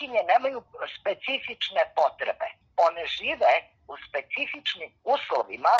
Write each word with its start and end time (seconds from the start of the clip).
Romkinje 0.00 0.22
nemaju 0.34 0.62
specifične 0.98 1.82
potrebe. 1.94 2.46
One 2.76 3.06
žive 3.06 3.52
u 3.88 3.94
specifičnim 4.08 4.90
uslovima 5.04 5.72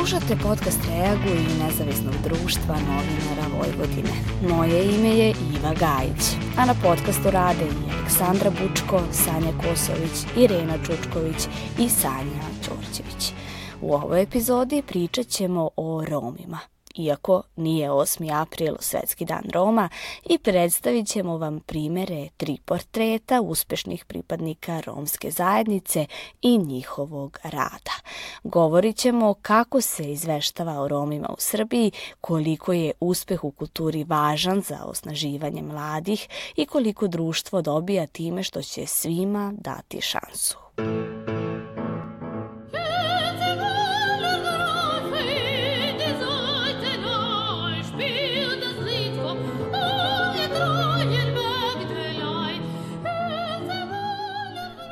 Slušate 0.00 0.36
podcast 0.42 0.80
Reaguj 0.88 1.40
i 1.42 1.62
nezavisnog 1.62 2.14
društva 2.24 2.74
novinara 2.74 3.48
Vojvodine. 3.56 4.14
Moje 4.48 4.94
ime 4.94 5.08
je 5.08 5.28
Iva 5.28 5.74
Gajić, 5.74 6.22
a 6.56 6.64
na 6.64 6.74
podcastu 6.82 7.30
rade 7.30 7.64
i 7.64 7.92
Aleksandra 7.92 8.50
Bučko, 8.50 9.00
Sanja 9.12 9.52
Kosović, 9.58 10.36
Irena 10.36 10.78
Čučković 10.86 11.48
i 11.78 11.88
Sanja 11.88 12.42
Ćorćević. 12.64 13.32
U 13.80 13.94
ovoj 13.94 14.22
epizodi 14.22 14.82
pričat 14.86 15.26
ćemo 15.26 15.68
o 15.76 16.04
Romima– 16.04 16.58
iako 16.94 17.42
nije 17.56 17.90
8. 17.90 18.42
april 18.42 18.76
Svetski 18.80 19.24
dan 19.24 19.44
Roma 19.52 19.88
i 20.24 20.38
predstavit 20.38 21.08
ćemo 21.08 21.38
vam 21.38 21.60
primere 21.60 22.28
tri 22.36 22.58
portreta 22.64 23.40
uspešnih 23.40 24.04
pripadnika 24.04 24.80
romske 24.86 25.30
zajednice 25.30 26.06
i 26.42 26.58
njihovog 26.58 27.38
rada. 27.42 27.94
Govorit 28.44 28.96
ćemo 28.96 29.34
kako 29.42 29.80
se 29.80 30.12
izveštava 30.12 30.80
o 30.80 30.88
Romima 30.88 31.28
u 31.28 31.36
Srbiji, 31.38 31.92
koliko 32.20 32.72
je 32.72 32.92
uspeh 33.00 33.44
u 33.44 33.50
kulturi 33.50 34.04
važan 34.04 34.60
za 34.60 34.78
osnaživanje 34.84 35.62
mladih 35.62 36.28
i 36.56 36.66
koliko 36.66 37.08
društvo 37.08 37.62
dobija 37.62 38.06
time 38.06 38.42
što 38.42 38.62
će 38.62 38.86
svima 38.86 39.52
dati 39.56 40.00
šansu. 40.00 40.56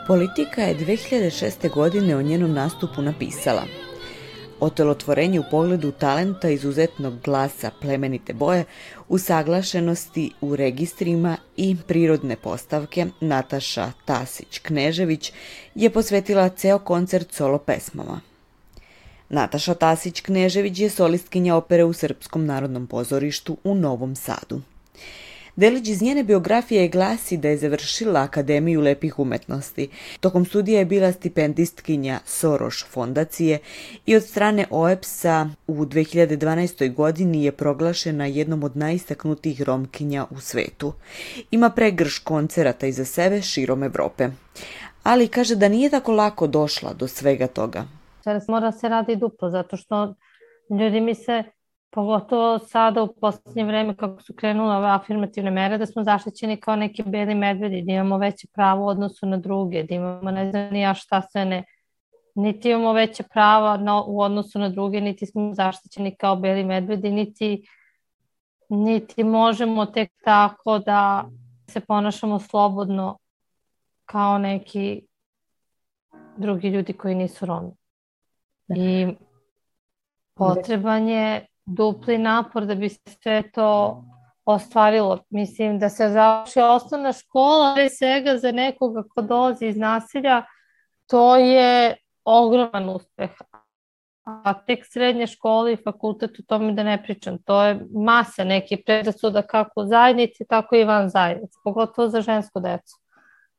Politika 0.08 0.62
je 0.62 0.76
2006. 0.76 1.70
godine 1.74 2.16
o 2.16 2.22
njenom 2.22 2.52
nastupu 2.52 3.02
napisala 3.02 3.62
Otelotvorenje 4.60 5.40
u 5.40 5.44
pogledu 5.50 5.92
talenta, 5.92 6.50
izuzetnog 6.50 7.20
glasa, 7.24 7.70
plemenite 7.80 8.32
boje, 8.32 8.64
usaglašenosti 9.08 10.30
u 10.40 10.56
registrima 10.56 11.36
i 11.56 11.76
prirodne 11.86 12.36
postavke 12.36 13.06
Nataša 13.20 13.92
Tasić-Knežević 14.06 15.32
je 15.74 15.90
posvetila 15.90 16.48
ceo 16.48 16.78
koncert 16.78 17.32
solo 17.32 17.58
pesmama. 17.58 18.20
Nataša 19.28 19.74
Tasić-Knežević 19.74 20.80
je 20.80 20.90
solistkinja 20.90 21.56
opere 21.56 21.84
u 21.84 21.92
Srpskom 21.92 22.46
narodnom 22.46 22.86
pozorištu 22.86 23.56
u 23.64 23.74
Novom 23.74 24.16
Sadu. 24.16 24.60
Delić 25.58 25.88
iz 25.88 26.02
njene 26.02 26.24
biografije 26.24 26.88
glasi 26.88 27.36
da 27.36 27.48
je 27.48 27.56
završila 27.56 28.20
Akademiju 28.20 28.80
lepih 28.80 29.18
umetnosti. 29.18 29.88
Tokom 30.20 30.44
studija 30.44 30.78
je 30.78 30.84
bila 30.84 31.12
stipendistkinja 31.12 32.18
Soroš 32.24 32.86
fondacije 32.90 33.58
i 34.06 34.16
od 34.16 34.22
strane 34.22 34.66
OEPS-a 34.70 35.48
u 35.66 35.74
2012. 35.74 36.94
godini 36.94 37.44
je 37.44 37.52
proglašena 37.52 38.26
jednom 38.26 38.62
od 38.62 38.76
najistaknutijih 38.76 39.62
romkinja 39.62 40.26
u 40.30 40.40
svetu. 40.40 40.92
Ima 41.50 41.70
pregrš 41.70 42.18
koncerata 42.18 42.86
iza 42.86 43.04
sebe 43.04 43.42
širom 43.42 43.82
Evrope. 43.82 44.28
Ali 45.02 45.28
kaže 45.28 45.56
da 45.56 45.68
nije 45.68 45.90
tako 45.90 46.12
lako 46.12 46.46
došla 46.46 46.92
do 46.92 47.08
svega 47.08 47.46
toga. 47.46 47.84
Mora 48.48 48.72
se 48.72 48.88
radi 48.88 49.16
duplo, 49.16 49.50
zato 49.50 49.76
što 49.76 50.14
ljudi 50.80 51.00
mi 51.00 51.14
se 51.14 51.44
pogotovo 51.90 52.58
sada 52.58 53.02
u 53.02 53.14
poslednje 53.20 53.64
vreme 53.64 53.96
kako 53.96 54.22
su 54.22 54.34
krenule 54.34 54.76
ove 54.76 54.88
afirmativne 54.88 55.50
mere, 55.50 55.78
da 55.78 55.86
smo 55.86 56.04
zaštićeni 56.04 56.60
kao 56.60 56.76
neki 56.76 57.02
beli 57.06 57.34
medvedi, 57.34 57.82
da 57.82 57.92
imamo 57.92 58.18
veće 58.18 58.46
pravo 58.54 58.84
u 58.84 58.88
odnosu 58.88 59.26
na 59.26 59.36
druge, 59.36 59.82
da 59.82 59.94
imamo 59.94 60.30
ne 60.30 60.50
znam 60.50 60.72
ni 60.72 60.80
ja 60.80 60.94
šta 60.94 61.22
sve 61.22 61.44
ne, 61.44 61.64
niti 62.34 62.70
imamo 62.70 62.92
veće 62.92 63.22
prava 63.22 63.76
na, 63.76 64.02
u 64.02 64.20
odnosu 64.20 64.58
na 64.58 64.68
druge, 64.68 65.00
niti 65.00 65.26
smo 65.26 65.54
zaštićeni 65.54 66.16
kao 66.16 66.36
beli 66.36 66.64
medvedi, 66.64 67.10
niti, 67.10 67.68
niti 68.68 69.24
možemo 69.24 69.86
tek 69.86 70.10
tako 70.24 70.78
da 70.78 71.28
se 71.70 71.80
ponašamo 71.80 72.38
slobodno 72.38 73.18
kao 74.04 74.38
neki 74.38 75.02
drugi 76.36 76.68
ljudi 76.68 76.92
koji 76.92 77.14
nisu 77.14 77.46
Romi. 77.46 77.72
I 78.76 79.06
potreban 80.34 81.08
je 81.08 81.46
dupli 81.68 82.18
napor 82.18 82.66
da 82.66 82.74
bi 82.74 82.88
sve 82.88 83.42
to 83.54 84.02
ostvarilo. 84.44 85.18
Mislim 85.30 85.78
da 85.78 85.88
se 85.88 86.08
završi 86.08 86.60
osnovna 86.60 87.12
škola, 87.12 87.74
pre 87.74 87.88
svega 87.90 88.36
za 88.36 88.52
nekoga 88.52 89.02
ko 89.14 89.22
dolazi 89.22 89.66
iz 89.66 89.76
nasilja, 89.76 90.42
to 91.06 91.36
je 91.36 91.96
ogroman 92.24 92.88
uspeh. 92.88 93.30
A 94.24 94.54
tek 94.66 94.86
srednje 94.86 95.26
škole 95.26 95.72
i 95.72 95.82
fakultet 95.84 96.38
u 96.38 96.42
tome 96.42 96.72
da 96.72 96.82
ne 96.82 97.02
pričam. 97.02 97.38
To 97.42 97.62
je 97.64 97.86
masa 97.94 98.44
neki 98.44 98.76
predrasuda 98.86 99.42
kako 99.42 99.80
u 99.80 99.86
zajednici, 99.86 100.44
tako 100.48 100.76
i 100.76 100.84
van 100.84 101.08
zajednice, 101.08 101.58
pogotovo 101.64 102.08
za 102.08 102.20
žensku 102.20 102.60
decu. 102.60 102.96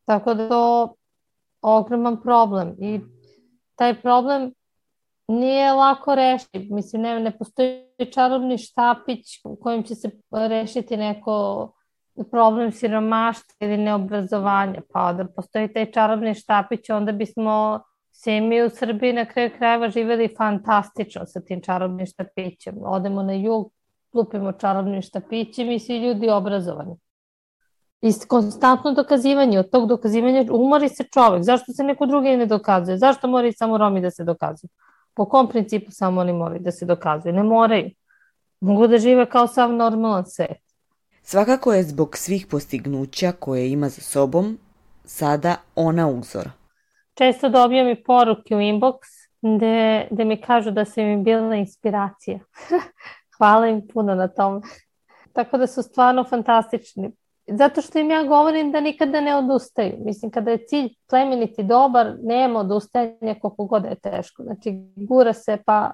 Tako 0.05 0.33
da 0.33 0.49
to 0.49 0.95
ogroman 1.61 2.21
problem 2.21 2.75
i 2.79 3.01
taj 3.75 4.01
problem 4.01 4.53
nije 5.29 5.73
lako 5.73 6.15
rešiti. 6.15 6.67
Mislim, 6.71 7.01
ne, 7.01 7.19
ne 7.19 7.37
postoji 7.37 7.85
čarobni 8.13 8.57
štapić 8.57 9.25
u 9.43 9.55
kojem 9.55 9.83
će 9.83 9.95
se 9.95 10.09
rešiti 10.31 10.97
neko 10.97 11.71
problem 12.31 12.71
siromaštva 12.71 13.55
ili 13.59 13.77
neobrazovanja. 13.77 14.81
Pa 14.93 15.13
da 15.13 15.25
postoji 15.25 15.73
taj 15.73 15.91
čarobni 15.91 16.33
štapić, 16.33 16.89
onda 16.89 17.11
bismo 17.11 17.79
svi 18.11 18.41
mi 18.41 18.63
u 18.63 18.69
Srbiji 18.69 19.13
na 19.13 19.25
kraju 19.25 19.51
krajeva 19.57 19.89
živeli 19.89 20.33
fantastično 20.37 21.25
sa 21.25 21.41
tim 21.41 21.61
čarobnim 21.61 22.05
štapićem. 22.05 22.75
Odemo 22.85 23.23
na 23.23 23.33
jug, 23.33 23.71
lupimo 24.13 24.51
čarobnim 24.51 25.01
štapićem 25.01 25.71
i 25.71 25.79
svi 25.79 25.97
ljudi 25.97 26.29
obrazovani. 26.29 26.95
I 28.01 28.11
konstantno 28.27 28.91
dokazivanje, 28.93 29.59
od 29.59 29.69
tog 29.69 29.87
dokazivanja 29.87 30.45
umori 30.51 30.89
se 30.89 31.03
čovek. 31.13 31.43
Zašto 31.43 31.73
se 31.73 31.83
neko 31.83 32.05
drugi 32.05 32.37
ne 32.37 32.45
dokazuje? 32.45 32.97
Zašto 32.97 33.27
mora 33.27 33.47
i 33.47 33.53
samo 33.53 33.77
Romi 33.77 34.01
da 34.01 34.11
se 34.11 34.23
dokazuju? 34.23 34.69
Po 35.19 35.25
kom 35.25 35.47
principu 35.47 35.91
samo 35.91 36.21
oni 36.21 36.33
moraju 36.33 36.61
da 36.61 36.71
se 36.71 36.85
dokazuju? 36.85 37.33
Ne 37.33 37.43
moraju. 37.43 37.89
Mogu 38.61 38.87
da 38.87 38.97
žive 38.97 39.25
kao 39.29 39.47
sav 39.47 39.73
normalan 39.73 40.25
svet. 40.25 40.57
Svakako 41.21 41.73
je 41.73 41.83
zbog 41.83 42.17
svih 42.17 42.47
postignuća 42.47 43.31
koje 43.31 43.71
ima 43.71 43.89
za 43.89 44.01
sobom 44.01 44.57
sada 45.03 45.55
ona 45.75 46.07
uzor. 46.07 46.49
Često 47.13 47.49
dobijam 47.49 47.89
i 47.89 48.03
poruke 48.03 48.55
u 48.55 48.59
inbox 48.59 48.95
gde, 49.41 50.07
gde 50.11 50.25
mi 50.25 50.41
kažu 50.41 50.71
da 50.71 50.85
sam 50.85 51.03
im 51.03 51.23
bila 51.23 51.55
inspiracija. 51.55 52.39
Hvala 53.37 53.67
im 53.67 53.87
puno 53.93 54.15
na 54.15 54.27
tom. 54.27 54.61
Tako 55.33 55.57
da 55.57 55.67
su 55.67 55.83
stvarno 55.83 56.23
fantastični 56.23 57.11
zato 57.51 57.81
što 57.81 57.99
im 57.99 58.11
ja 58.11 58.23
govorim 58.23 58.71
da 58.71 58.79
nikada 58.79 59.21
ne 59.21 59.35
odustaju. 59.35 59.93
Mislim, 60.05 60.31
kada 60.31 60.51
je 60.51 60.65
cilj 60.67 60.89
plemeniti 61.09 61.63
dobar, 61.63 62.15
nema 62.23 62.59
odustajanja 62.59 63.35
koliko 63.41 63.65
god 63.65 63.85
je 63.85 63.95
teško. 63.95 64.43
Znači, 64.43 64.71
gura 64.95 65.33
se 65.33 65.57
pa 65.65 65.91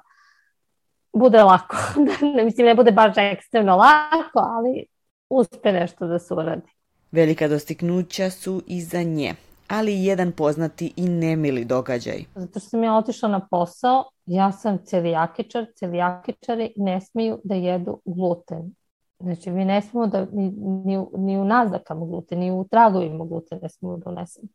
bude 1.13 1.43
lako. 1.43 1.77
ne, 2.35 2.43
mislim, 2.43 2.67
ne 2.67 2.75
bude 2.75 2.91
baš 2.91 3.17
ekstremno 3.17 3.75
lako, 3.75 4.39
ali 4.39 4.85
uspe 5.29 5.71
nešto 5.71 6.07
da 6.07 6.19
se 6.19 6.33
uradi. 6.33 6.69
Velika 7.11 7.47
dostignuća 7.47 8.29
su 8.29 8.61
i 8.67 8.81
za 8.81 9.03
nje, 9.03 9.35
ali 9.67 9.93
i 9.93 10.05
jedan 10.05 10.31
poznati 10.31 10.93
i 10.95 11.09
nemili 11.09 11.65
događaj. 11.65 12.23
Zato 12.35 12.59
što 12.59 12.69
sam 12.69 12.83
ja 12.83 12.97
otišla 12.97 13.29
na 13.29 13.47
posao, 13.51 14.03
ja 14.25 14.51
sam 14.51 14.77
celijakičar, 14.85 15.65
celijakičari 15.75 16.73
ne 16.75 17.01
smiju 17.01 17.39
da 17.43 17.55
jedu 17.55 18.01
gluten. 18.05 18.75
Znači, 19.19 19.51
mi 19.51 19.65
ne 19.65 19.81
smemo 19.81 20.07
da, 20.07 20.25
ni, 20.31 20.51
ni, 20.85 21.05
ni 21.17 21.37
u 21.37 21.45
naznakama 21.45 22.05
gluten, 22.05 22.39
ni 22.39 22.51
u 22.51 22.67
tragovima 22.71 23.25
gluten 23.25 23.59
ne 23.61 23.69
smemo 23.69 23.97
da 23.97 24.09
unesemo. 24.09 24.47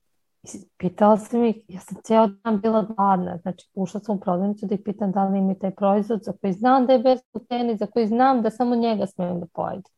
Pitala 0.78 1.16
sam 1.16 1.44
ih, 1.44 1.56
ja 1.68 1.80
sam 1.80 2.02
cijel 2.04 2.28
dan 2.44 2.60
bila 2.60 2.82
gladna, 2.82 3.38
znači 3.42 3.70
ušla 3.74 4.00
sam 4.00 4.16
u 4.16 4.20
prodavnicu 4.20 4.66
da 4.66 4.74
ih 4.74 4.80
pitam 4.84 5.12
da 5.12 5.24
li 5.24 5.38
im 5.38 5.48
je 5.48 5.58
taj 5.58 5.74
proizvod 5.74 6.20
za 6.22 6.32
koji 6.40 6.52
znam 6.52 6.86
da 6.86 6.92
je 6.92 6.98
bez 6.98 7.20
glutena 7.32 7.76
za 7.76 7.86
koji 7.86 8.06
znam 8.06 8.42
da 8.42 8.50
samo 8.50 8.76
njega 8.76 9.06
smijem 9.06 9.40
da 9.40 9.46
pojedem. 9.52 9.92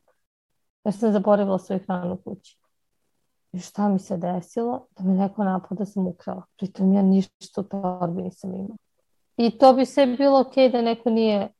Ja 0.85 0.93
sam 0.93 1.12
zaboravila 1.12 1.59
svoju 1.59 1.81
hranu 1.87 2.14
u 2.14 2.17
kući. 2.17 2.59
I 3.53 3.59
šta 3.59 3.88
mi 3.88 3.99
se 3.99 4.17
desilo? 4.17 4.87
Da 4.99 5.05
me 5.05 5.14
neko 5.14 5.44
napao 5.44 5.76
da 5.76 5.85
sam 5.85 6.06
ukrala. 6.06 6.43
Pritom 6.56 6.93
ja 6.93 7.03
ništa 7.03 7.61
u 7.61 7.64
torbi 7.64 8.23
nisam 8.23 8.55
imala. 8.55 8.76
I 9.37 9.59
to 9.59 9.75
bi 9.75 9.87
sve 9.87 10.06
bilo 10.06 10.41
okej 10.41 10.69
okay 10.69 10.73
da 10.73 10.82
neko 10.82 11.11
nije 11.11 11.53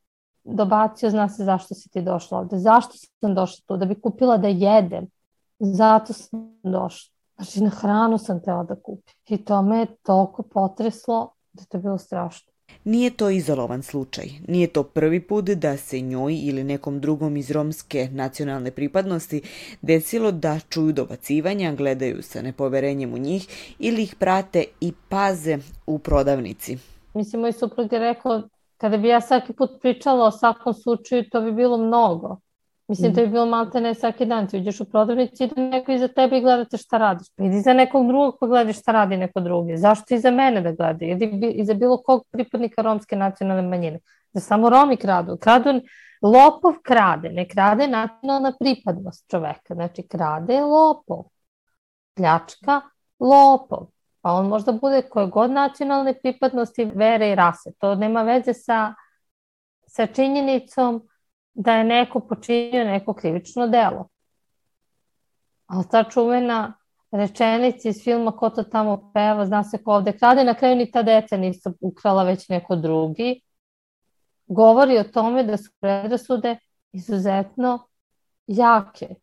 dobacio, 0.45 1.11
zna 1.11 1.29
se 1.29 1.45
zašto 1.45 1.75
si 1.75 1.89
ti 1.89 2.03
došla 2.03 2.39
ovde, 2.39 2.59
zašto 2.59 2.93
sam 3.21 3.35
došla 3.35 3.65
tu, 3.67 3.77
da 3.77 3.87
bi 3.87 4.01
kupila 4.01 4.37
da 4.37 4.49
jedem. 4.49 5.07
Zato 5.59 6.13
sam 6.13 6.59
došla. 6.63 7.13
Znači, 7.37 7.63
na 7.63 7.71
hranu 7.71 8.19
sam 8.19 8.43
tela 8.43 8.65
da 8.65 8.75
kupim. 8.75 9.15
I 9.29 9.45
to 9.45 9.63
me 9.63 9.79
je 9.79 9.97
toliko 10.03 10.43
potreslo 10.43 11.33
da 11.53 11.65
to 11.65 11.77
je 11.77 11.83
bilo 11.83 11.99
strašno. 11.99 12.53
Nije 12.85 13.11
to 13.11 13.31
izolovan 13.31 13.83
slučaj. 13.83 14.29
Nije 14.49 14.67
to 14.67 14.83
prvi 14.83 15.21
put 15.21 15.45
da 15.45 15.77
se 15.77 16.01
njoj 16.01 16.39
ili 16.43 16.65
nekom 16.65 17.01
drugom 17.01 17.37
iz 17.37 17.51
romske 17.51 18.09
nacionalne 18.13 18.71
pripadnosti 18.71 19.43
desilo 19.83 20.33
da 20.33 20.59
čuju 20.69 20.93
dobacivanja, 20.93 21.75
gledaju 21.75 22.23
sa 22.23 22.43
nepoverenjem 22.43 23.15
u 23.15 23.19
njih 23.19 23.75
ili 23.79 24.03
ih 24.03 24.15
prate 24.19 24.65
i 24.81 24.93
paze 25.09 25.59
u 25.87 25.99
prodavnici. 25.99 26.79
Mislim, 27.15 27.43
moj 27.43 27.53
suprug 27.53 27.93
je 27.93 27.99
rekao, 27.99 28.43
kada 28.83 28.97
bi 28.97 29.09
ja 29.09 29.21
svaki 29.21 29.53
put 29.53 29.71
pričala 29.81 30.25
o 30.27 30.31
svakom 30.31 30.75
slučaju, 30.75 31.29
to 31.31 31.41
bi 31.41 31.53
bilo 31.53 31.77
mnogo. 31.77 32.37
Mislim, 32.89 33.13
mm. 33.13 33.15
to 33.15 33.21
bi 33.21 33.27
bilo 33.27 33.47
malte 33.47 33.81
ne 33.81 33.95
svaki 33.95 34.27
dan. 34.27 34.49
Ti 34.49 34.57
uđeš 34.59 34.81
u 34.81 34.85
prodavnici 34.85 35.45
i 35.45 35.47
da 35.47 35.63
neko 35.63 35.93
iza 35.93 36.09
tebe 36.09 36.39
i 36.39 36.41
gledate 36.41 36.77
šta 36.77 36.99
radiš. 36.99 37.29
Pa 37.37 37.45
idi 37.45 37.61
za 37.61 37.73
nekog 37.73 38.07
drugog 38.07 38.37
pa 38.41 38.47
gledaš 38.47 38.81
šta 38.81 38.93
radi 38.93 39.17
neko 39.17 39.41
drugi. 39.41 39.77
Zašto 39.77 40.15
iza 40.15 40.31
mene 40.31 40.61
da 40.61 40.73
gleda? 40.73 41.05
Idi 41.05 41.53
iza 41.55 41.75
bilo 41.75 42.03
kog 42.03 42.25
pripadnika 42.31 42.83
romske 42.83 43.17
nacionalne 43.17 43.63
manjine. 43.63 44.01
Da 44.33 44.41
samo 44.41 44.71
Romi 44.71 44.97
kradu. 44.97 45.37
Kradu, 45.37 45.81
lopov 46.23 46.83
krade, 46.83 47.29
ne 47.29 47.49
krade 47.49 47.87
nacionalna 47.87 48.53
pripadnost 48.61 49.31
čoveka. 49.31 49.75
Znači, 49.75 50.03
krade 50.09 50.55
je 50.55 50.65
lopov. 50.65 51.25
Pljačka, 52.15 52.81
lopov. 53.21 53.87
Pa 54.23 54.33
on 54.33 54.49
možda 54.49 54.73
bude 54.73 55.03
koje 55.03 55.27
god 55.27 55.51
nacionalne 55.51 56.15
pripadnosti, 56.21 56.85
vere 56.85 57.31
i 57.31 57.35
rase. 57.35 57.73
To 57.79 57.95
nema 57.95 58.23
veze 58.23 58.55
sa, 58.55 58.95
sa 59.87 60.07
činjenicom 60.07 61.09
da 61.55 61.73
je 61.73 61.85
neko 61.85 62.21
počinio 62.21 62.85
neko 62.85 63.15
krivično 63.15 63.67
delo. 63.67 64.09
Ali 65.67 65.85
ta 65.91 66.05
čuvena 66.05 66.75
rečenica 67.11 67.89
iz 67.89 68.05
filma 68.05 68.33
Ko 68.37 68.51
to 68.51 68.63
tamo 68.63 69.11
peva, 69.15 69.47
zna 69.47 69.65
se 69.65 69.83
ko 69.83 69.93
ovde 69.93 70.13
krade, 70.13 70.45
na 70.45 70.55
kraju 70.55 70.77
ni 70.77 70.91
ta 70.91 71.03
deca 71.03 71.37
nisu 71.37 71.75
ukrala 71.81 72.23
već 72.23 72.49
neko 72.49 72.77
drugi, 72.77 73.41
govori 74.47 74.99
o 74.99 75.05
tome 75.05 75.43
da 75.43 75.57
su 75.57 75.71
predrasude 75.81 76.57
izuzetno 76.93 77.89
jake. 78.47 79.15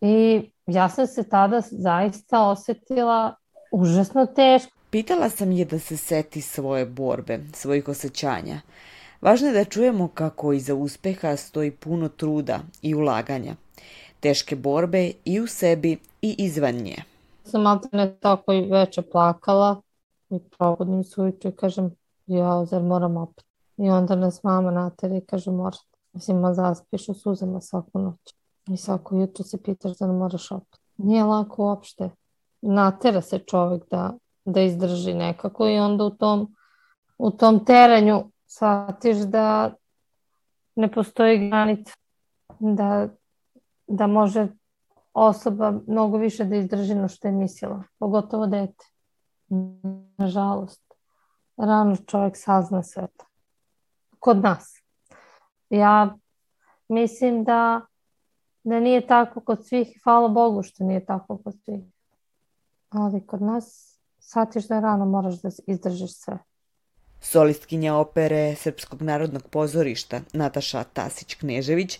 I 0.00 0.50
ja 0.66 0.88
sam 0.88 1.06
se 1.06 1.28
tada 1.28 1.60
zaista 1.60 2.48
osetila 2.48 3.34
užasno 3.74 4.26
teško. 4.26 4.72
Pitala 4.90 5.30
sam 5.30 5.52
je 5.52 5.64
da 5.64 5.78
se 5.78 5.96
seti 5.96 6.40
svoje 6.40 6.86
borbe, 6.86 7.40
svojih 7.52 7.88
osjećanja. 7.88 8.60
Važno 9.20 9.46
je 9.46 9.52
da 9.52 9.64
čujemo 9.64 10.08
kako 10.08 10.52
iza 10.52 10.74
uspeha 10.74 11.36
stoji 11.36 11.70
puno 11.70 12.08
truda 12.08 12.60
i 12.82 12.94
ulaganja, 12.94 13.56
teške 14.20 14.56
borbe 14.56 15.10
i 15.24 15.40
u 15.40 15.46
sebi 15.46 15.98
i 16.22 16.34
izvan 16.38 16.74
nje. 16.74 17.02
Sam 17.44 17.62
malo 17.62 17.80
ne 17.92 18.16
tako 18.20 18.52
i 18.52 18.70
veče 18.70 19.02
plakala 19.02 19.82
i 20.30 20.38
probudim 20.58 21.04
se 21.04 21.20
ujutru 21.20 21.50
i 21.50 21.56
kažem 21.56 21.90
ja, 22.26 22.64
zar 22.64 22.82
moram 22.82 23.16
opet? 23.16 23.44
I 23.76 23.90
onda 23.90 24.16
nas 24.16 24.42
mama 24.42 24.70
nateri 24.70 25.16
i 25.16 25.26
kaže 25.26 25.50
morate. 25.50 25.84
Mislim, 26.12 26.40
ma 26.40 26.54
zaspiš 26.54 27.08
u 27.08 27.14
suzama 27.14 27.60
svaku 27.60 27.98
noć. 27.98 28.34
I 28.68 28.76
svako 28.76 29.16
jutro 29.16 29.44
se 29.44 29.62
pitaš 29.62 29.98
da 29.98 30.06
ne 30.06 30.12
moraš 30.12 30.52
opet. 30.52 30.80
Nije 30.96 31.24
lako 31.24 31.64
uopšte. 31.64 32.10
Natera 32.66 33.20
se 33.20 33.38
čovek 33.38 33.82
da, 33.90 34.12
da 34.44 34.60
izdrži 34.60 35.14
nekako 35.14 35.68
i 35.68 35.78
onda 35.78 36.04
u 36.04 36.10
tom, 36.10 36.54
u 37.18 37.30
tom 37.30 37.64
teranju 37.64 38.30
shvatiš 38.46 39.16
da 39.16 39.74
ne 40.74 40.92
postoji 40.92 41.48
granica, 41.48 41.92
da, 42.58 43.08
da 43.86 44.06
može 44.06 44.48
osoba 45.12 45.72
mnogo 45.86 46.16
više 46.16 46.44
da 46.44 46.56
izdrži 46.56 46.94
no 46.94 47.08
što 47.08 47.28
je 47.28 47.32
mislila, 47.32 47.82
pogotovo 47.98 48.46
dete. 48.46 48.84
Nažalost, 50.18 50.94
rano 51.56 51.96
čovjek 51.96 52.36
sazna 52.36 52.82
sve 52.82 53.06
to. 53.16 53.24
Kod 54.18 54.42
nas. 54.42 54.82
Ja 55.70 56.14
mislim 56.88 57.44
da, 57.44 57.80
da 58.64 58.80
nije 58.80 59.06
tako 59.06 59.40
kod 59.40 59.66
svih 59.66 60.00
hvala 60.04 60.28
Bogu 60.28 60.62
što 60.62 60.84
nije 60.84 61.04
tako 61.04 61.38
kod 61.38 61.54
svih. 61.64 61.93
Ali 62.94 63.26
kod 63.26 63.42
nas 63.42 63.96
shvatiš 64.18 64.68
da 64.68 64.80
rano 64.80 65.06
moraš 65.06 65.42
da 65.42 65.50
izdržiš 65.66 66.14
sve. 66.14 66.38
Solistkinja 67.20 67.94
opere 67.94 68.54
Srpskog 68.54 69.02
narodnog 69.02 69.42
pozorišta 69.50 70.20
Nataša 70.32 70.84
Tasić-Knežević 70.94 71.98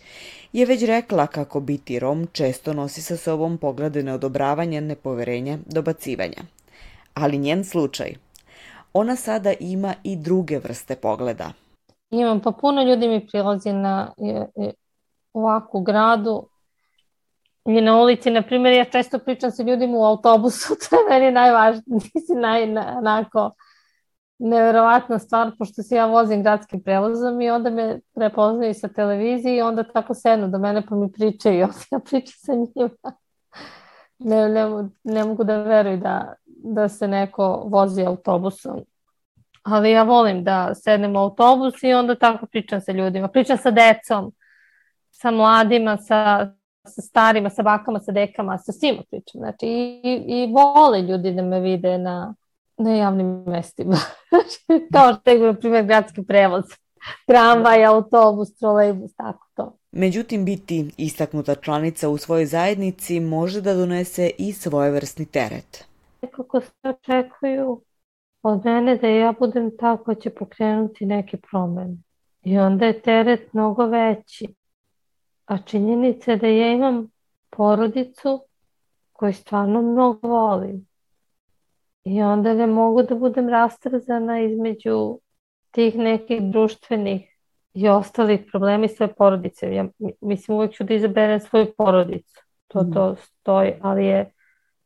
je 0.53 0.65
već 0.65 0.83
rekla 0.83 1.27
kako 1.27 1.59
biti 1.59 1.99
Rom 1.99 2.27
često 2.31 2.73
nosi 2.73 3.01
sa 3.01 3.17
sobom 3.17 3.57
poglede 3.57 4.03
neodobravanja, 4.03 4.81
nepoverenja, 4.81 5.57
dobacivanja. 5.65 6.43
Ali 7.13 7.37
njen 7.37 7.63
slučaj. 7.63 8.15
Ona 8.93 9.15
sada 9.15 9.53
ima 9.59 9.93
i 10.03 10.15
druge 10.15 10.59
vrste 10.59 10.95
pogleda. 10.95 11.51
Imam, 12.09 12.41
pa 12.41 12.51
puno 12.51 12.83
ljudi 12.83 13.07
mi 13.07 13.27
prilazi 13.27 13.73
na 13.73 14.13
ovakvu 15.33 15.81
gradu 15.81 16.47
i 17.65 17.81
na 17.81 17.97
ulici, 17.97 18.31
na 18.31 18.41
primjer, 18.41 18.73
ja 18.73 18.85
često 18.85 19.19
pričam 19.19 19.51
sa 19.51 19.63
ljudima 19.63 19.97
u 19.97 20.03
autobusu, 20.03 20.75
to 20.89 20.95
je 20.95 21.09
meni 21.09 21.31
najvažnije, 21.31 21.83
nisi 21.87 22.33
naj, 22.35 22.67
na, 22.67 22.95
onako, 22.97 23.51
neverovatna 24.37 25.19
stvar, 25.19 25.51
pošto 25.59 25.83
se 25.83 25.95
ja 25.95 26.05
vozim 26.05 26.43
gradskim 26.43 26.83
prevozom 26.83 27.41
i 27.41 27.49
onda 27.49 27.69
me 27.69 27.99
prepoznaju 28.15 28.73
sa 28.73 28.87
televizije 28.87 29.57
i 29.57 29.61
onda 29.61 29.83
tako 29.83 30.13
sednu 30.13 30.47
do 30.47 30.57
mene 30.57 30.85
pa 30.85 30.95
mi 30.95 31.11
pričaju 31.11 31.63
onda 31.63 31.77
ja 31.91 31.99
pričam 31.99 32.33
sa 32.37 32.53
njima. 32.53 33.15
Ne, 34.19 34.49
ne, 34.49 34.89
ne 35.03 35.23
mogu 35.23 35.43
da 35.43 35.61
veruju 35.61 35.97
da, 35.97 36.33
da 36.45 36.89
se 36.89 37.07
neko 37.07 37.63
vozi 37.67 38.03
autobusom. 38.03 38.79
Ali 39.63 39.91
ja 39.91 40.03
volim 40.03 40.43
da 40.43 40.75
sednem 40.75 41.15
u 41.15 41.19
autobus 41.19 41.83
i 41.83 41.93
onda 41.93 42.15
tako 42.15 42.45
pričam 42.45 42.81
sa 42.81 42.91
ljudima. 42.91 43.27
Pričam 43.27 43.57
sa 43.57 43.71
decom, 43.71 44.33
sa 45.11 45.31
mladima, 45.31 45.97
sa, 45.97 46.51
sa 46.85 47.01
starima, 47.01 47.49
sa 47.49 47.63
bakama, 47.63 47.99
sa 47.99 48.11
dekama, 48.11 48.57
sa 48.57 48.71
svima 48.71 49.01
pričam. 49.09 49.39
Znači, 49.39 49.65
i, 49.67 50.23
i, 50.27 50.53
vole 50.53 51.01
ljudi 51.01 51.31
da 51.31 51.41
me 51.41 51.59
vide 51.59 51.97
na, 51.97 52.35
na 52.77 52.95
javnim 52.95 53.43
mestima. 53.47 53.95
Kao 54.93 55.13
što 55.13 55.29
je, 55.29 55.39
na 55.39 55.53
primjer, 55.53 55.85
gradski 55.85 56.23
prevoz. 56.23 56.63
Tramvaj, 57.27 57.85
autobus, 57.85 58.55
trolejbus, 58.55 59.15
tako 59.15 59.47
to. 59.53 59.77
Međutim, 59.91 60.45
biti 60.45 60.91
istaknuta 60.97 61.55
članica 61.55 62.09
u 62.09 62.17
svojoj 62.17 62.45
zajednici 62.45 63.19
može 63.19 63.61
da 63.61 63.73
donese 63.73 64.31
i 64.37 64.53
svojevrsni 64.53 65.25
teret. 65.25 65.85
Nekako 66.21 66.61
se 66.61 66.71
očekuju 66.83 67.81
od 68.43 68.65
mene 68.65 68.97
da 68.97 69.07
ja 69.07 69.33
budem 69.39 69.71
ta 69.77 69.97
koja 69.97 70.15
će 70.15 70.29
pokrenuti 70.29 71.05
neke 71.05 71.37
promene. 71.51 71.97
I 72.43 72.57
onda 72.57 72.85
je 72.85 73.01
teret 73.01 73.53
mnogo 73.53 73.85
veći. 73.85 74.47
A 75.45 75.57
činjenica 75.57 76.31
je 76.31 76.37
da 76.37 76.47
ja 76.47 76.71
imam 76.71 77.07
porodicu 77.49 78.45
koju 79.13 79.33
stvarno 79.33 79.81
mnogo 79.81 80.27
volim. 80.27 80.87
I 82.03 82.21
onda 82.21 82.53
ne 82.53 82.67
mogu 82.67 83.03
da 83.03 83.15
budem 83.15 83.49
rastrzana 83.49 84.41
između 84.41 85.19
tih 85.71 85.95
nekih 85.95 86.41
društvenih 86.41 87.35
i 87.73 87.89
ostalih 87.89 88.39
problema 88.51 88.85
i 88.85 88.89
svoje 88.89 89.13
porodice. 89.13 89.73
Ja 89.73 89.85
mislim 90.21 90.57
uvek 90.57 90.71
ću 90.71 90.83
da 90.83 90.93
izaberem 90.93 91.39
svoju 91.39 91.73
porodicu. 91.77 92.41
To 92.67 92.83
to 92.93 93.15
stoji, 93.15 93.73
ali 93.81 94.05
je 94.05 94.31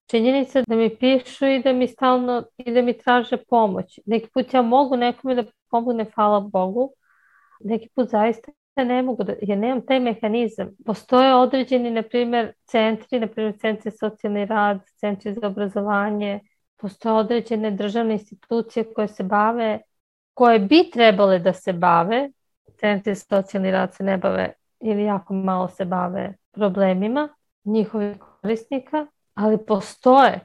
činjenica 0.07 0.61
da 0.67 0.75
mi 0.75 0.95
pišu 0.95 1.45
i 1.45 1.61
da 1.63 1.73
mi 1.73 1.87
stalno 1.87 2.43
i 2.57 2.71
da 2.71 2.81
mi 2.81 2.97
traže 2.97 3.37
pomoć. 3.37 3.99
Neki 4.05 4.29
put 4.33 4.53
ja 4.53 4.61
mogu 4.61 4.95
nekome 4.95 5.35
da 5.35 5.43
pomogne, 5.71 6.05
hvala 6.15 6.39
Bogu. 6.39 6.91
Neki 7.59 7.89
put 7.95 8.09
zaista 8.09 8.51
ne 8.83 9.01
mogu 9.01 9.23
da, 9.23 9.33
ja 9.41 9.55
nemam 9.55 9.81
taj 9.85 9.99
mehanizam. 9.99 10.69
Postoje 10.85 11.35
određeni, 11.35 11.91
na 11.91 12.01
primjer, 12.01 12.53
centri, 12.65 13.19
na 13.19 13.27
primjer, 13.27 13.57
centri 13.59 13.91
socijalni 13.91 14.45
rad, 14.45 14.79
centri 14.99 15.33
za 15.33 15.47
obrazovanje, 15.47 16.39
postoje 16.77 17.13
određene 17.13 17.71
državne 17.71 18.13
institucije 18.13 18.93
koje 18.93 19.07
se 19.07 19.23
bave, 19.23 19.79
koje 20.33 20.59
bi 20.59 20.89
trebale 20.93 21.39
da 21.39 21.53
se 21.53 21.73
bave, 21.73 22.29
centri 22.79 23.15
socijalni 23.15 23.71
rad 23.71 23.93
se 23.93 24.03
ne 24.03 24.17
bave 24.17 24.53
ili 24.79 25.03
jako 25.03 25.33
malo 25.33 25.67
se 25.67 25.85
bave 25.85 26.33
problemima 26.51 27.29
njihovih 27.63 28.17
korisnika, 28.19 29.07
ali 29.33 29.65
postoje. 29.65 30.39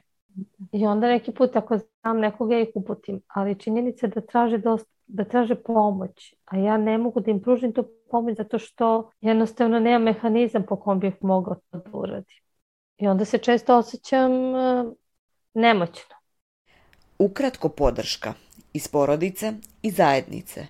I 0.71 0.85
onda 0.85 1.07
neki 1.07 1.31
put 1.31 1.55
ako 1.55 1.77
znam 1.77 2.19
nekoga 2.19 2.59
ih 2.59 2.69
uputim, 2.75 3.21
ali 3.27 3.59
činjenica 3.59 4.05
je 4.05 4.09
da 4.09 4.21
traže 4.21 4.57
dosta 4.57 4.94
da 5.07 5.23
traže 5.23 5.55
pomoć, 5.55 6.33
a 6.45 6.57
ja 6.57 6.77
ne 6.77 6.97
mogu 6.97 7.19
da 7.19 7.31
im 7.31 7.41
pružim 7.41 7.73
tu 7.73 7.85
pomoć 8.11 8.37
zato 8.37 8.59
što 8.59 9.11
jednostavno 9.21 9.79
nema 9.79 9.99
mehanizam 9.99 10.63
po 10.63 10.75
kom 10.75 10.99
bih 10.99 11.13
mogla 11.21 11.55
to 11.55 11.77
da 11.77 11.89
uradim. 11.93 12.37
I 12.97 13.07
onda 13.07 13.25
se 13.25 13.37
često 13.37 13.77
osjećam 13.77 14.31
uh, 14.31 14.93
nemoćno. 15.53 16.15
Ukratko 17.19 17.69
podrška 17.69 18.33
iz 18.73 18.87
porodice 18.87 19.53
i 19.81 19.91
zajednice. 19.91 20.67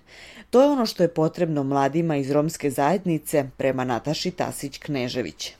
To 0.50 0.62
je 0.62 0.68
ono 0.68 0.86
što 0.86 1.02
je 1.02 1.14
potrebno 1.14 1.62
mladima 1.62 2.16
iz 2.16 2.30
romske 2.30 2.70
zajednice 2.70 3.44
prema 3.56 3.84
Nataši 3.84 4.30
Tasić-Knežević. 4.30 5.52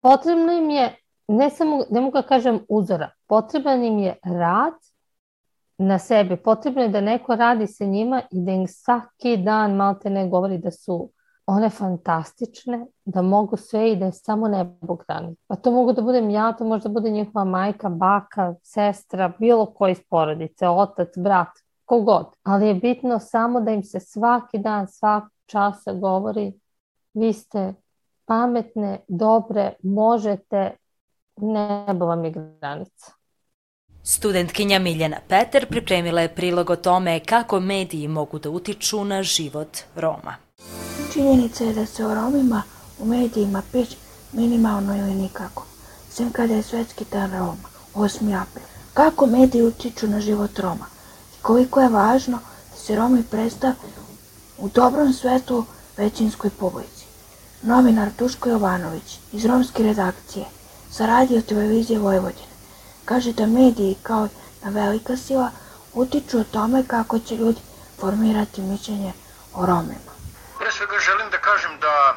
Potrebno 0.00 0.52
im 0.52 0.70
je 0.70 0.96
ne 1.28 1.50
samo, 1.50 1.84
ne 1.90 2.00
mogu 2.00 2.12
da 2.12 2.22
kažem 2.22 2.60
uzora, 2.68 3.10
potreban 3.26 3.84
im 3.84 3.98
je 3.98 4.16
rad 4.22 4.74
na 5.78 5.98
sebi, 5.98 6.36
potrebno 6.36 6.82
je 6.82 6.88
da 6.88 7.00
neko 7.00 7.36
radi 7.36 7.66
sa 7.66 7.84
njima 7.84 8.22
i 8.30 8.44
da 8.44 8.52
im 8.52 8.66
svaki 8.66 9.36
dan 9.36 9.76
malte 9.76 10.10
ne 10.10 10.28
govori 10.28 10.58
da 10.58 10.70
su 10.70 11.10
one 11.46 11.70
fantastične, 11.70 12.86
da 13.04 13.22
mogu 13.22 13.56
sve 13.56 13.92
i 13.92 13.96
da 13.96 14.04
je 14.06 14.12
samo 14.12 14.48
nebo 14.48 14.96
grani. 14.96 15.36
Pa 15.46 15.56
to 15.56 15.70
mogu 15.70 15.92
da 15.92 16.02
budem 16.02 16.30
ja, 16.30 16.52
to 16.52 16.64
može 16.64 16.82
da 16.82 16.88
bude 16.88 17.10
njihova 17.10 17.44
majka, 17.44 17.88
baka, 17.88 18.54
sestra, 18.62 19.32
bilo 19.38 19.66
koji 19.66 19.92
iz 19.92 20.02
porodice, 20.10 20.68
otac, 20.68 21.08
brat, 21.16 21.48
kogod. 21.84 22.26
Ali 22.42 22.66
je 22.66 22.74
bitno 22.74 23.18
samo 23.18 23.60
da 23.60 23.70
im 23.70 23.82
se 23.82 24.00
svaki 24.00 24.58
dan, 24.58 24.88
svak 24.88 25.24
časa 25.46 25.92
govori 25.92 26.52
vi 27.14 27.32
ste 27.32 27.74
pametne, 28.24 29.00
dobre, 29.08 29.72
možete, 29.82 30.76
nebo 31.36 32.06
vam 32.06 32.24
je 32.24 32.30
granica. 32.30 33.17
Studentkinja 34.10 34.78
Miljana 34.78 35.16
Peter 35.28 35.66
pripremila 35.66 36.20
je 36.20 36.34
prilog 36.34 36.70
o 36.70 36.76
tome 36.76 37.20
kako 37.20 37.60
mediji 37.60 38.08
mogu 38.08 38.38
da 38.38 38.50
utiču 38.50 39.04
na 39.04 39.22
život 39.22 39.78
Roma. 39.96 40.34
Činjenica 41.12 41.64
je 41.64 41.74
da 41.74 41.86
se 41.86 42.06
o 42.06 42.14
Romima 42.14 42.62
u 42.98 43.06
medijima 43.06 43.62
piše 43.72 43.96
minimalno 44.32 44.96
ili 44.96 45.14
nikako, 45.14 45.66
sem 46.10 46.32
kada 46.32 46.54
je 46.54 46.62
svetski 46.62 47.04
dan 47.12 47.32
Roma, 47.32 47.68
8. 47.94 48.40
april. 48.42 48.64
Kako 48.94 49.26
mediji 49.26 49.62
utiču 49.62 50.06
na 50.06 50.20
život 50.20 50.58
Roma? 50.58 50.86
Koliko 51.42 51.80
je 51.80 51.88
važno 51.88 52.38
da 52.70 52.76
se 52.76 52.96
Romi 52.96 53.22
predstav 53.30 53.72
u 54.58 54.68
dobrom 54.68 55.12
svetu 55.12 55.64
većinskoj 55.96 56.50
publici. 56.50 57.04
Novinar 57.62 58.08
Duško 58.18 58.48
Jovanović 58.48 59.18
iz 59.32 59.44
romske 59.44 59.82
redakcije 59.82 60.44
sa 60.90 61.06
radio 61.06 61.42
televizije 61.42 61.98
Vojvodine 61.98 62.47
kaže 63.08 63.32
da 63.32 63.46
mediji 63.46 63.96
kao 64.02 64.28
na 64.62 64.70
velika 64.70 65.16
sila 65.16 65.50
utiču 65.92 66.38
o 66.40 66.44
tome 66.52 66.86
kako 66.86 67.18
će 67.18 67.34
ljudi 67.34 67.60
formirati 68.00 68.60
mišljenje 68.60 69.12
o 69.54 69.66
Romima. 69.66 70.12
Pre 70.58 70.72
svega 70.72 70.98
želim 70.98 71.30
da 71.30 71.38
kažem 71.38 71.80
da 71.80 71.94
e, 72.14 72.16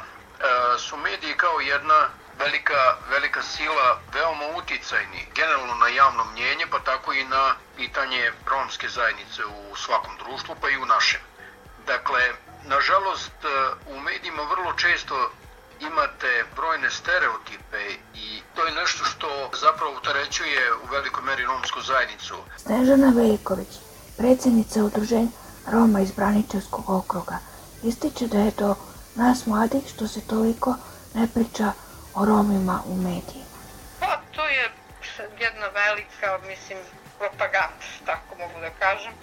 su 0.80 0.98
mediji 0.98 1.34
kao 1.38 1.60
jedna 1.60 2.00
velika, 2.40 2.82
velika 3.10 3.42
sila 3.44 4.00
veoma 4.14 4.46
uticajni 4.58 5.28
generalno 5.36 5.76
na 5.76 5.88
javno 5.88 6.24
mnjenje, 6.32 6.66
pa 6.72 6.80
tako 6.80 7.14
i 7.14 7.24
na 7.24 7.56
pitanje 7.76 8.32
romske 8.52 8.90
zajednice 8.90 9.42
u 9.46 9.76
svakom 9.76 10.14
društvu, 10.24 10.56
pa 10.62 10.70
i 10.70 10.78
u 10.78 10.86
našem. 10.86 11.22
Dakle, 11.88 12.22
nažalost, 12.66 13.38
e, 13.44 13.48
u 13.94 14.00
medijima 14.00 14.44
vrlo 14.44 14.74
često 14.74 15.32
imate 15.82 16.46
brojne 16.56 16.90
stereotipe 16.90 17.82
i 18.16 18.42
to 18.56 18.66
je 18.66 18.72
nešto 18.72 19.04
što 19.06 19.28
zapravo 19.62 19.92
utarećuje 19.98 20.74
u 20.84 20.86
velikoj 20.92 21.24
meri 21.24 21.46
romsku 21.46 21.82
zajednicu. 21.82 22.36
Snežana 22.58 23.10
Veljković, 23.16 23.72
predsednica 24.18 24.84
udruženja 24.84 25.32
Roma 25.72 26.00
iz 26.02 26.12
Braničevskog 26.12 26.90
okruga, 26.90 27.38
ističe 27.84 28.28
da 28.28 28.38
je 28.38 28.52
to 28.52 28.76
nas 29.16 29.46
mladih 29.46 29.84
što 29.94 30.08
se 30.08 30.22
toliko 30.28 30.76
ne 31.14 31.28
priča 31.34 31.72
o 32.16 32.26
Romima 32.26 32.82
u 32.86 32.96
medijima. 32.96 33.52
Pa 34.00 34.22
to 34.36 34.48
je 34.48 34.72
jedna 35.40 35.68
velika, 35.68 36.40
mislim, 36.48 36.78
propaganda, 37.18 37.86
tako 38.06 38.36
mogu 38.38 38.60
da 38.60 38.70
kažem, 38.70 39.14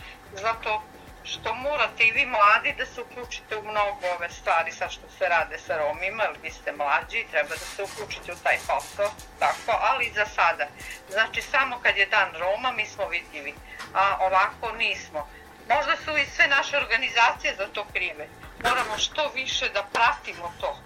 zato 0.43 0.83
što 1.29 1.55
morate 1.55 2.05
i 2.05 2.13
vi 2.13 2.27
mladi 2.27 2.75
da 2.79 2.87
se 2.87 3.01
uključite 3.01 3.57
u 3.57 3.63
mnogo 3.63 4.07
ove 4.17 4.31
stvari 4.31 4.73
sa 4.73 4.89
što 4.89 5.09
se 5.19 5.29
rade 5.29 5.59
sa 5.59 5.79
Romima, 5.79 6.23
jer 6.23 6.37
vi 6.43 6.51
ste 6.51 6.73
mlađi 6.73 7.19
i 7.19 7.29
treba 7.31 7.49
da 7.49 7.67
se 7.75 7.83
uključite 7.83 8.33
u 8.33 8.43
taj 8.43 8.59
posao, 8.59 9.11
tako, 9.39 9.73
ali 9.91 10.13
za 10.15 10.27
sada. 10.27 10.67
Znači, 11.11 11.43
samo 11.43 11.79
kad 11.83 11.97
je 11.97 12.07
dan 12.07 12.31
Roma 12.39 12.73
mi 12.73 12.87
smo 12.87 13.09
vidljivi, 13.09 13.55
a 13.95 14.17
ovako 14.21 14.73
nismo. 14.73 15.29
Možda 15.69 15.97
su 16.05 16.17
i 16.17 16.27
sve 16.27 16.47
naše 16.49 16.77
organizacije 16.77 17.55
za 17.57 17.67
to 17.67 17.85
krive. 17.93 18.29
Moramo 18.63 18.99
što 18.99 19.31
više 19.35 19.69
da 19.69 19.83
pratimo 19.93 20.53
to. 20.61 20.79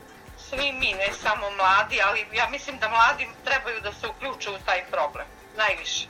Svi 0.49 0.73
mi, 0.73 0.93
ne 0.93 1.13
samo 1.13 1.51
mladi, 1.51 2.03
ali 2.03 2.27
ja 2.33 2.49
mislim 2.49 2.79
da 2.79 2.89
mladi 2.89 3.29
trebaju 3.45 3.81
da 3.81 3.93
se 3.93 4.09
uključe 4.09 4.51
u 4.51 4.59
taj 4.59 4.85
problem. 4.91 5.27
Najviše 5.57 6.07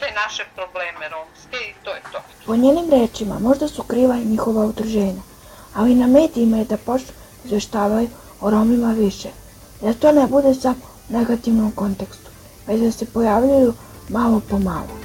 te 0.00 0.10
naše 0.14 0.44
probleme 0.54 1.08
romske 1.08 1.58
i 1.68 1.74
to 1.84 1.90
je 1.94 2.02
to. 2.12 2.20
Po 2.48 2.56
njenim 2.56 2.90
rečima 2.90 3.38
možda 3.38 3.68
su 3.68 3.82
kriva 3.82 4.16
i 4.16 4.24
njihova 4.24 4.66
udruženja, 4.66 5.22
ali 5.74 5.94
na 5.94 6.06
medijima 6.06 6.56
je 6.56 6.64
da 6.64 6.76
počnu 6.76 7.12
izveštavaju 7.44 8.08
o 8.40 8.50
Romima 8.50 8.92
više. 8.92 9.28
Da 9.82 9.92
to 9.92 10.12
ne 10.12 10.26
bude 10.26 10.54
samo 10.54 10.74
negativnom 11.08 11.72
kontekstu, 11.72 12.30
već 12.66 12.80
da 12.80 12.90
se 12.90 13.06
pojavljaju 13.06 13.72
malo 14.08 14.40
po 14.50 14.58
malo. 14.58 14.97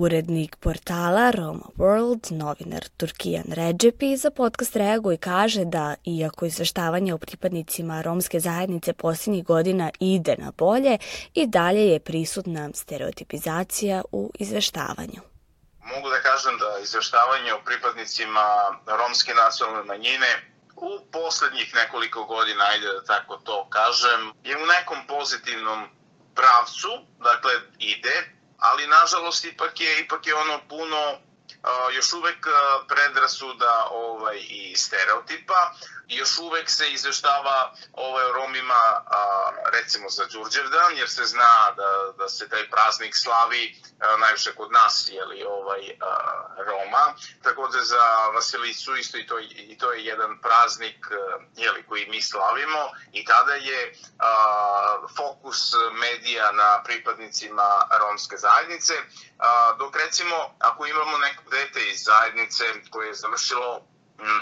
Urednik 0.00 0.56
portala 0.56 1.30
Roma 1.30 1.68
World, 1.76 2.32
novinar 2.32 2.88
Turkijan 2.96 3.52
Redžepi, 3.52 4.16
za 4.16 4.30
podcast 4.30 4.76
reaguje 4.76 5.14
i 5.14 5.18
kaže 5.18 5.64
da, 5.64 5.94
iako 6.04 6.46
izveštavanje 6.46 7.14
o 7.14 7.18
pripadnicima 7.18 8.02
romske 8.02 8.40
zajednice 8.40 8.92
posljednjih 8.92 9.44
godina 9.44 9.90
ide 10.00 10.36
na 10.38 10.52
bolje, 10.58 10.98
i 11.34 11.46
dalje 11.46 11.84
je 11.88 12.00
prisutna 12.00 12.70
stereotipizacija 12.74 14.02
u 14.12 14.32
izveštavanju. 14.38 15.20
Mogu 15.84 16.08
da 16.10 16.20
kažem 16.20 16.58
da 16.58 16.78
izveštavanje 16.82 17.52
o 17.54 17.64
pripadnicima 17.64 18.46
romske 18.86 19.32
nacionalne 19.34 19.84
manjine 19.84 20.30
u 20.76 20.90
poslednjih 21.12 21.74
nekoliko 21.74 22.24
godina, 22.24 22.64
ajde 22.72 22.86
da 22.86 23.04
tako 23.04 23.36
to 23.36 23.68
kažem, 23.68 24.20
je 24.44 24.56
u 24.56 24.66
nekom 24.66 24.98
pozitivnom 25.08 25.80
pravcu, 26.34 26.90
dakle 27.18 27.52
ide, 27.78 28.39
ali 28.60 28.86
nažalost 28.86 29.44
ipak 29.44 29.80
je, 29.80 30.00
ipak 30.00 30.26
je 30.26 30.34
ono 30.34 30.60
puno 30.68 31.18
još 31.92 32.12
uvek 32.12 32.46
predrasuda 32.88 33.86
ovaj, 33.90 34.38
i 34.48 34.76
stereotipa. 34.76 35.74
Još 36.10 36.38
uvek 36.38 36.70
se 36.70 36.92
izveštava 36.92 37.72
ovaj, 37.92 38.24
Romima 38.32 38.74
a, 38.74 39.50
recimo 39.72 40.08
za 40.08 40.24
Đurđevdan, 40.26 40.96
jer 40.96 41.10
se 41.10 41.24
zna 41.24 41.70
da, 41.76 42.12
da 42.18 42.28
se 42.28 42.48
taj 42.48 42.70
praznik 42.70 43.16
slavi 43.16 43.82
a, 44.00 44.16
najviše 44.16 44.54
kod 44.54 44.72
nas, 44.72 45.08
jeli, 45.12 45.44
ovaj, 45.44 45.80
a, 46.00 46.16
Roma. 46.66 47.14
Takođe 47.42 47.78
za 47.82 48.04
Vasilicu 48.34 48.96
isto 48.96 49.18
i 49.18 49.26
to, 49.26 49.38
i 49.38 49.78
to 49.78 49.92
je 49.92 50.04
jedan 50.04 50.40
praznik 50.40 51.06
jeli, 51.56 51.86
koji 51.88 52.06
mi 52.06 52.22
slavimo 52.22 52.90
i 53.12 53.24
tada 53.24 53.54
je 53.54 53.94
a, 54.18 55.06
fokus 55.16 55.72
medija 55.92 56.52
na 56.52 56.82
pripadnicima 56.84 57.88
romske 58.00 58.36
zajednice, 58.36 58.94
a, 59.38 59.74
dok 59.78 59.96
recimo 59.96 60.54
ako 60.58 60.86
imamo 60.86 61.18
neko 61.18 61.42
dete 61.50 61.88
iz 61.88 62.00
zajednice 62.04 62.64
koje 62.90 63.08
je 63.08 63.14
završilo 63.14 63.86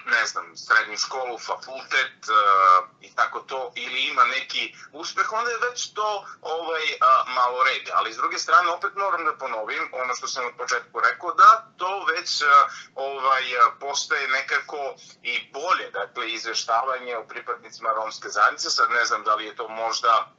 ne 0.06 0.26
znam, 0.26 0.56
srednju 0.56 0.96
školu, 0.98 1.38
fakultet 1.38 2.18
uh, 2.28 2.88
i 3.00 3.14
tako 3.14 3.40
to, 3.40 3.72
ili 3.74 4.00
ima 4.00 4.24
neki 4.24 4.74
uspeh, 4.92 5.32
onda 5.32 5.50
je 5.50 5.70
već 5.70 5.94
to 5.94 6.26
ovaj, 6.40 6.82
uh, 6.82 7.34
malo 7.34 7.62
red. 7.62 7.88
Ali 7.94 8.12
s 8.12 8.16
druge 8.16 8.38
strane, 8.38 8.68
opet 8.68 8.94
moram 8.96 9.24
da 9.24 9.36
ponovim 9.36 9.88
ono 9.92 10.14
što 10.14 10.26
sam 10.28 10.46
od 10.46 10.56
početku 10.56 11.00
rekao, 11.00 11.34
da 11.34 11.66
to 11.76 12.04
već 12.04 12.42
uh, 12.42 12.48
ovaj, 12.94 13.42
postaje 13.80 14.28
nekako 14.28 14.94
i 15.22 15.50
bolje, 15.52 15.90
dakle, 15.90 16.30
izveštavanje 16.30 17.16
o 17.16 17.26
pripadnicima 17.28 17.90
romske 17.92 18.28
zajednice. 18.28 18.70
Sad 18.70 18.90
ne 18.90 19.04
znam 19.04 19.24
da 19.24 19.34
li 19.34 19.44
je 19.44 19.56
to 19.56 19.68
možda 19.68 20.38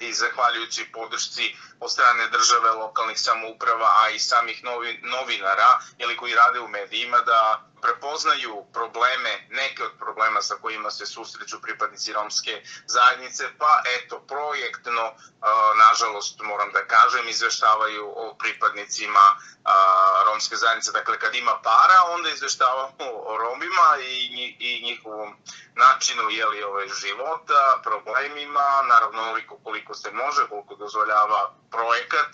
i 0.00 0.12
zahvaljujući 0.12 0.92
podršci 0.92 1.56
od 1.80 1.92
strane 1.92 2.28
države, 2.28 2.70
lokalnih 2.70 3.20
samouprava, 3.20 3.88
a 4.02 4.10
i 4.10 4.18
samih 4.18 4.64
novi, 4.64 5.00
novinara 5.02 5.78
ili 5.98 6.16
koji 6.16 6.34
rade 6.34 6.60
u 6.60 6.68
medijima 6.68 7.20
da 7.20 7.62
prepoznaju 7.82 8.64
probleme, 8.72 9.46
neke 9.50 9.84
od 9.84 9.92
problema 9.98 10.42
sa 10.42 10.54
kojima 10.54 10.90
se 10.90 11.06
susreću 11.06 11.60
pripadnici 11.62 12.12
romske 12.12 12.62
zajednice, 12.86 13.44
pa 13.58 13.82
eto, 13.96 14.20
projektno, 14.28 15.12
nažalost, 15.76 16.40
moram 16.40 16.72
da 16.72 16.86
kažem, 16.86 17.28
izveštavaju 17.28 18.12
o 18.16 18.34
pripadnicima 18.38 19.26
romske 20.26 20.56
zajednice. 20.56 20.92
Dakle, 20.92 21.18
kad 21.18 21.34
ima 21.34 21.60
para, 21.62 21.98
onda 22.14 22.28
izveštavamo 22.28 23.06
o 23.30 23.36
Romima 23.36 23.88
i, 24.00 24.56
i 24.58 24.82
njihovom 24.84 25.36
načinu 25.74 26.30
jeli, 26.30 26.62
ovaj, 26.62 26.88
života, 26.88 27.80
problemima, 27.82 28.82
naravno 28.88 29.40
koliko 29.64 29.94
se 29.94 30.10
može, 30.10 30.48
koliko 30.48 30.74
dozvoljava 30.74 31.54
projekat, 31.70 32.28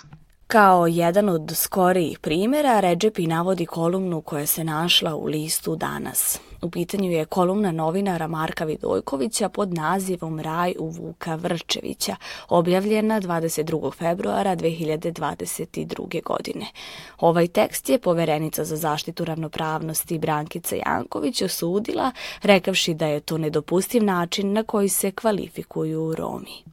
Kao 0.52 0.86
jedan 0.86 1.28
od 1.28 1.52
skorijih 1.54 2.18
primjera, 2.18 2.80
Redžepi 2.80 3.26
navodi 3.26 3.66
kolumnu 3.66 4.20
koja 4.20 4.46
se 4.46 4.64
našla 4.64 5.14
u 5.14 5.24
listu 5.24 5.76
danas. 5.76 6.40
U 6.62 6.70
pitanju 6.70 7.10
je 7.10 7.24
kolumna 7.24 7.72
novinara 7.72 8.26
Marka 8.26 8.64
Vidojkovića 8.64 9.48
pod 9.48 9.74
nazivom 9.74 10.40
Raj 10.40 10.74
u 10.78 10.88
Vuka 10.88 11.34
Vrčevića, 11.34 12.16
objavljena 12.48 13.20
22. 13.20 13.94
februara 13.94 14.56
2022. 14.56 16.22
godine. 16.22 16.66
Ovaj 17.18 17.48
tekst 17.48 17.88
je 17.88 17.98
poverenica 17.98 18.64
za 18.64 18.76
zaštitu 18.76 19.24
ravnopravnosti 19.24 20.18
Brankica 20.18 20.76
Janković 20.76 21.42
osudila, 21.42 22.12
rekavši 22.42 22.94
da 22.94 23.06
je 23.06 23.20
to 23.20 23.38
nedopustiv 23.38 24.04
način 24.04 24.52
na 24.52 24.62
koji 24.62 24.88
se 24.88 25.10
kvalifikuju 25.10 26.14
Romi 26.14 26.71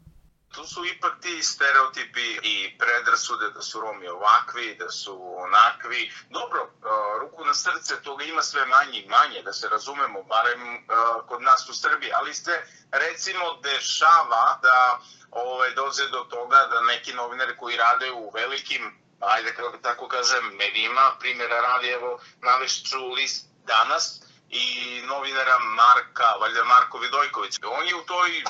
tu 0.53 0.67
su 0.67 0.85
ipak 0.85 1.21
ti 1.21 1.43
stereotipi 1.43 2.39
i 2.43 2.77
predrasude 2.77 3.49
da 3.49 3.61
su 3.61 3.79
Romi 3.79 4.07
ovakvi, 4.07 4.75
da 4.79 4.91
su 4.91 5.35
onakvi. 5.37 6.11
Dobro, 6.29 6.71
ruku 7.19 7.45
na 7.45 7.53
srce, 7.53 8.01
toga 8.01 8.23
ima 8.23 8.41
sve 8.41 8.65
manje 8.65 8.99
i 8.99 9.07
manje, 9.07 9.41
da 9.43 9.53
se 9.53 9.69
razumemo, 9.69 10.23
barem 10.23 10.87
kod 11.27 11.41
nas 11.41 11.69
u 11.69 11.73
Srbiji, 11.73 12.11
ali 12.13 12.33
se 12.33 12.61
recimo 12.91 13.53
dešava 13.63 14.59
da 14.61 14.99
ovaj, 15.31 15.73
doze 15.73 16.07
do 16.07 16.19
toga 16.19 16.67
da 16.71 16.81
neki 16.81 17.13
novinari 17.13 17.57
koji 17.57 17.77
rade 17.77 18.11
u 18.11 18.31
velikim, 18.35 18.99
ajde 19.19 19.53
kako 19.53 19.77
tako 19.77 20.07
kažem, 20.07 20.45
medijima, 20.45 21.11
primjera 21.19 21.61
radi, 21.61 21.87
evo, 21.87 22.19
navešću 22.41 23.07
list 23.07 23.45
danas, 23.65 24.21
i 24.49 25.01
novinara 25.07 25.59
Marka, 25.59 26.33
valjda 26.41 26.63
Marko 26.63 26.97
Vidojković. 26.97 27.55
On 27.63 27.87
je 27.87 27.95
u 27.95 28.05
toj 28.05 28.29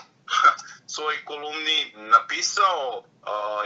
svojoj 0.90 1.26
kolumni 1.26 1.94
napisao, 1.96 3.04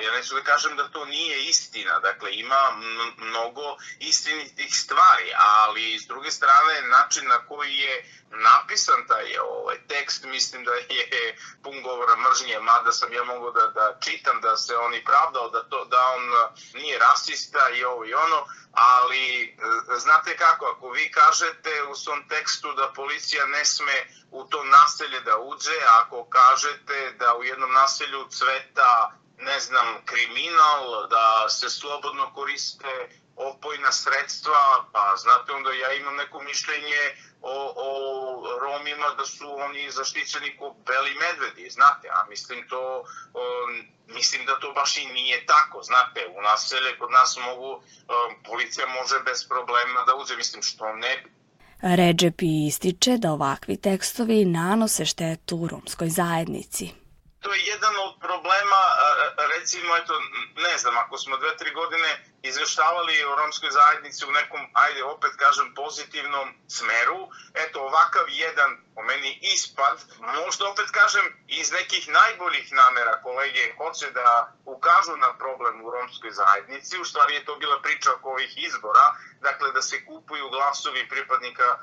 ja 0.03 0.11
neću 0.11 0.35
da 0.35 0.41
kažem 0.41 0.75
da 0.77 0.87
to 0.87 1.05
nije 1.05 1.43
istina, 1.43 1.99
dakle 1.99 2.35
ima 2.35 2.71
mnogo 3.17 3.77
istinitih 3.99 4.75
stvari, 4.75 5.33
ali 5.37 5.99
s 5.99 6.07
druge 6.07 6.31
strane 6.31 6.81
način 6.81 7.27
na 7.27 7.45
koji 7.47 7.75
je 7.75 8.05
napisan 8.29 9.07
taj 9.07 9.37
ovaj, 9.37 9.77
tekst, 9.87 10.23
mislim 10.23 10.63
da 10.63 10.71
je 10.73 11.37
pun 11.63 11.81
govora 11.81 12.15
mržnje, 12.15 12.59
mada 12.59 12.91
sam 12.91 13.13
ja 13.13 13.23
mogao 13.23 13.51
da, 13.51 13.67
da 13.67 13.97
čitam 14.01 14.41
da 14.41 14.57
se 14.57 14.77
on 14.77 14.93
i 14.93 15.05
pravdao, 15.05 15.49
da, 15.49 15.63
to, 15.63 15.85
da 15.85 15.97
on 16.15 16.23
nije 16.73 16.99
rasista 16.99 17.69
i 17.69 17.83
ovo 17.83 18.05
i 18.05 18.13
ono, 18.13 18.45
ali 18.71 19.43
e, 19.43 19.99
znate 19.99 20.37
kako, 20.37 20.65
ako 20.65 20.89
vi 20.89 21.11
kažete 21.11 21.83
u 21.91 21.95
svom 21.95 22.27
tekstu 22.29 22.73
da 22.73 22.93
policija 22.95 23.45
ne 23.45 23.65
sme 23.65 23.93
u 24.31 24.43
to 24.43 24.63
naselje 24.63 25.19
da 25.19 25.37
uđe, 25.37 25.77
ako 26.01 26.25
kažete 26.29 27.15
da 27.19 27.35
u 27.35 27.43
jednom 27.43 27.71
naselju 27.71 28.27
cveta 28.29 29.11
ne 29.49 29.59
znam, 29.59 29.87
kriminal, 30.05 31.07
da 31.09 31.49
se 31.49 31.69
slobodno 31.69 32.33
koriste 32.33 32.93
opojna 33.35 33.91
sredstva, 33.91 34.85
pa 34.91 35.15
znate 35.17 35.51
onda 35.51 35.71
ja 35.71 35.93
imam 35.93 36.15
neko 36.15 36.41
mišljenje 36.41 37.03
o, 37.41 37.73
o 37.87 37.89
Romima 38.59 39.09
da 39.17 39.25
su 39.25 39.45
oni 39.65 39.91
zaštićeni 39.91 40.57
ko 40.57 40.75
beli 40.85 41.13
medvedi, 41.23 41.69
znate, 41.69 42.07
a 42.17 42.25
mislim 42.29 42.67
to, 42.69 43.03
o, 43.33 43.41
mislim 44.07 44.45
da 44.45 44.59
to 44.59 44.71
baš 44.73 44.97
i 44.97 45.05
nije 45.05 45.45
tako, 45.45 45.81
znate, 45.83 46.19
u 46.37 46.41
naselje 46.41 46.97
kod 46.99 47.11
nas 47.11 47.37
mogu, 47.45 47.71
o, 47.73 47.81
policija 48.45 48.87
može 48.87 49.19
bez 49.25 49.47
problema 49.47 50.03
da 50.07 50.15
uđe, 50.15 50.35
mislim 50.35 50.63
što 50.63 50.93
ne 50.93 51.17
bi. 51.17 51.29
Redžepi 51.81 52.67
ističe 52.67 53.17
da 53.17 53.31
ovakvi 53.31 53.77
tekstovi 53.77 54.45
nanose 54.45 55.05
štetu 55.05 55.67
romskoj 55.71 56.09
zajednici. 56.09 57.02
To 57.43 57.53
je 57.53 57.65
jedan 57.65 57.95
od 58.05 58.13
problema, 58.19 58.81
recimo, 59.57 59.97
eto, 59.97 60.13
ne 60.55 60.77
znam, 60.77 60.97
ako 60.97 61.17
smo 61.17 61.37
dve, 61.37 61.57
tri 61.57 61.71
godine 61.71 62.32
izveštavali 62.43 63.23
o 63.23 63.35
romskoj 63.35 63.69
zajednici 63.71 64.25
u 64.25 64.31
nekom, 64.31 64.61
ajde 64.73 65.03
opet 65.03 65.31
kažem, 65.37 65.73
pozitivnom 65.75 66.47
smeru. 66.67 67.29
Eto, 67.53 67.81
ovakav 67.81 68.25
jedan, 68.27 68.77
po 68.95 69.01
meni, 69.01 69.39
ispad, 69.41 69.97
možda 70.19 70.69
opet 70.69 70.89
kažem, 70.91 71.25
iz 71.47 71.71
nekih 71.71 72.09
najboljih 72.09 72.71
namera 72.71 73.21
kolege 73.21 73.73
hoće 73.77 74.11
da 74.11 74.53
ukažu 74.65 75.15
na 75.17 75.33
problem 75.37 75.85
u 75.85 75.91
romskoj 75.91 76.31
zajednici. 76.31 76.99
U 76.99 77.05
stvari 77.05 77.33
je 77.35 77.45
to 77.45 77.55
bila 77.55 77.81
priča 77.81 78.13
oko 78.13 78.29
ovih 78.29 78.53
izbora, 78.67 79.05
dakle 79.41 79.71
da 79.71 79.81
se 79.81 80.05
kupuju 80.05 80.49
glasovi 80.49 81.09
pripadnika 81.09 81.67
a, 81.73 81.79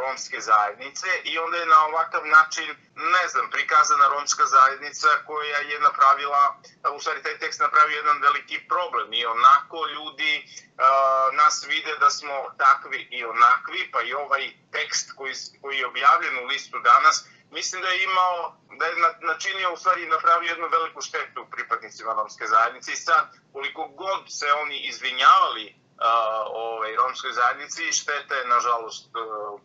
romske 0.00 0.40
zajednice 0.40 1.08
i 1.24 1.38
onda 1.38 1.56
je 1.56 1.66
na 1.66 1.84
ovakav 1.86 2.26
način, 2.26 2.68
ne 2.94 3.28
znam, 3.28 3.50
prikazana 3.50 4.08
romska 4.08 4.44
zajednica 4.46 5.08
koja 5.26 5.58
je 5.58 5.80
napravila, 5.80 6.56
u 6.96 7.00
stvari 7.00 7.22
taj 7.22 7.38
tekst 7.38 7.60
napravio 7.60 7.96
jedan 7.96 8.18
veliki 8.22 8.68
problem 8.68 9.12
i 9.12 9.26
onako 9.26 9.86
ljudi 9.86 9.99
ljudi 10.00 10.34
uh, 10.44 11.34
nas 11.40 11.66
vide 11.68 11.92
da 12.00 12.10
smo 12.10 12.36
takvi 12.58 13.08
i 13.10 13.24
onakvi, 13.24 13.90
pa 13.92 14.02
i 14.02 14.14
ovaj 14.14 14.52
tekst 14.72 15.12
koji, 15.16 15.34
koji 15.62 15.78
je 15.78 15.86
objavljen 15.86 16.38
u 16.38 16.46
listu 16.46 16.78
danas, 16.78 17.24
mislim 17.50 17.82
da 17.82 17.88
je 17.88 18.04
imao, 18.04 18.56
da 18.78 18.86
je 18.86 18.94
načinio 19.20 19.72
u 19.72 19.76
stvari 19.76 20.06
napravio 20.06 20.48
jednu 20.48 20.68
veliku 20.68 21.00
štetu 21.02 21.46
pripadnicima 21.50 22.12
romske 22.12 22.46
zajednice 22.46 22.92
i 22.92 22.96
sad, 22.96 23.24
koliko 23.52 23.82
god 23.88 24.20
se 24.28 24.46
oni 24.62 24.78
izvinjavali 24.90 25.66
uh, 25.74 26.06
ovaj, 26.46 26.96
romskoj 26.96 27.32
zajednici, 27.32 27.92
šteta 27.92 28.34
je 28.34 28.52
nažalost 28.56 29.10
uh, 29.16 29.60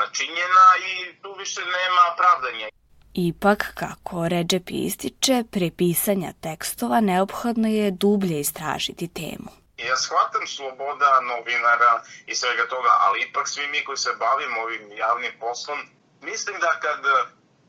načinjena 0.00 0.66
i 0.88 1.22
tu 1.22 1.34
više 1.38 1.60
nema 1.60 2.04
pravdanja. 2.16 2.68
Ipak, 3.14 3.74
kako 3.74 4.28
Redžep 4.28 4.70
ističe, 4.70 5.44
pre 5.52 5.70
pisanja 5.70 6.32
tekstova 6.40 7.00
neophodno 7.00 7.68
je 7.68 7.90
dublje 7.90 8.40
istražiti 8.40 9.08
temu. 9.08 9.50
Ja 9.78 9.96
shvatam 9.96 10.46
sloboda 10.46 11.20
novinara 11.20 12.02
i 12.26 12.34
svega 12.34 12.68
toga, 12.68 12.90
ali 13.00 13.26
ipak 13.28 13.48
svi 13.48 13.68
mi 13.68 13.84
koji 13.84 13.96
se 13.96 14.10
bavimo 14.18 14.60
ovim 14.60 14.92
javnim 14.96 15.32
poslom, 15.40 15.78
mislim 16.22 16.56
da 16.60 16.68
kad 16.80 17.00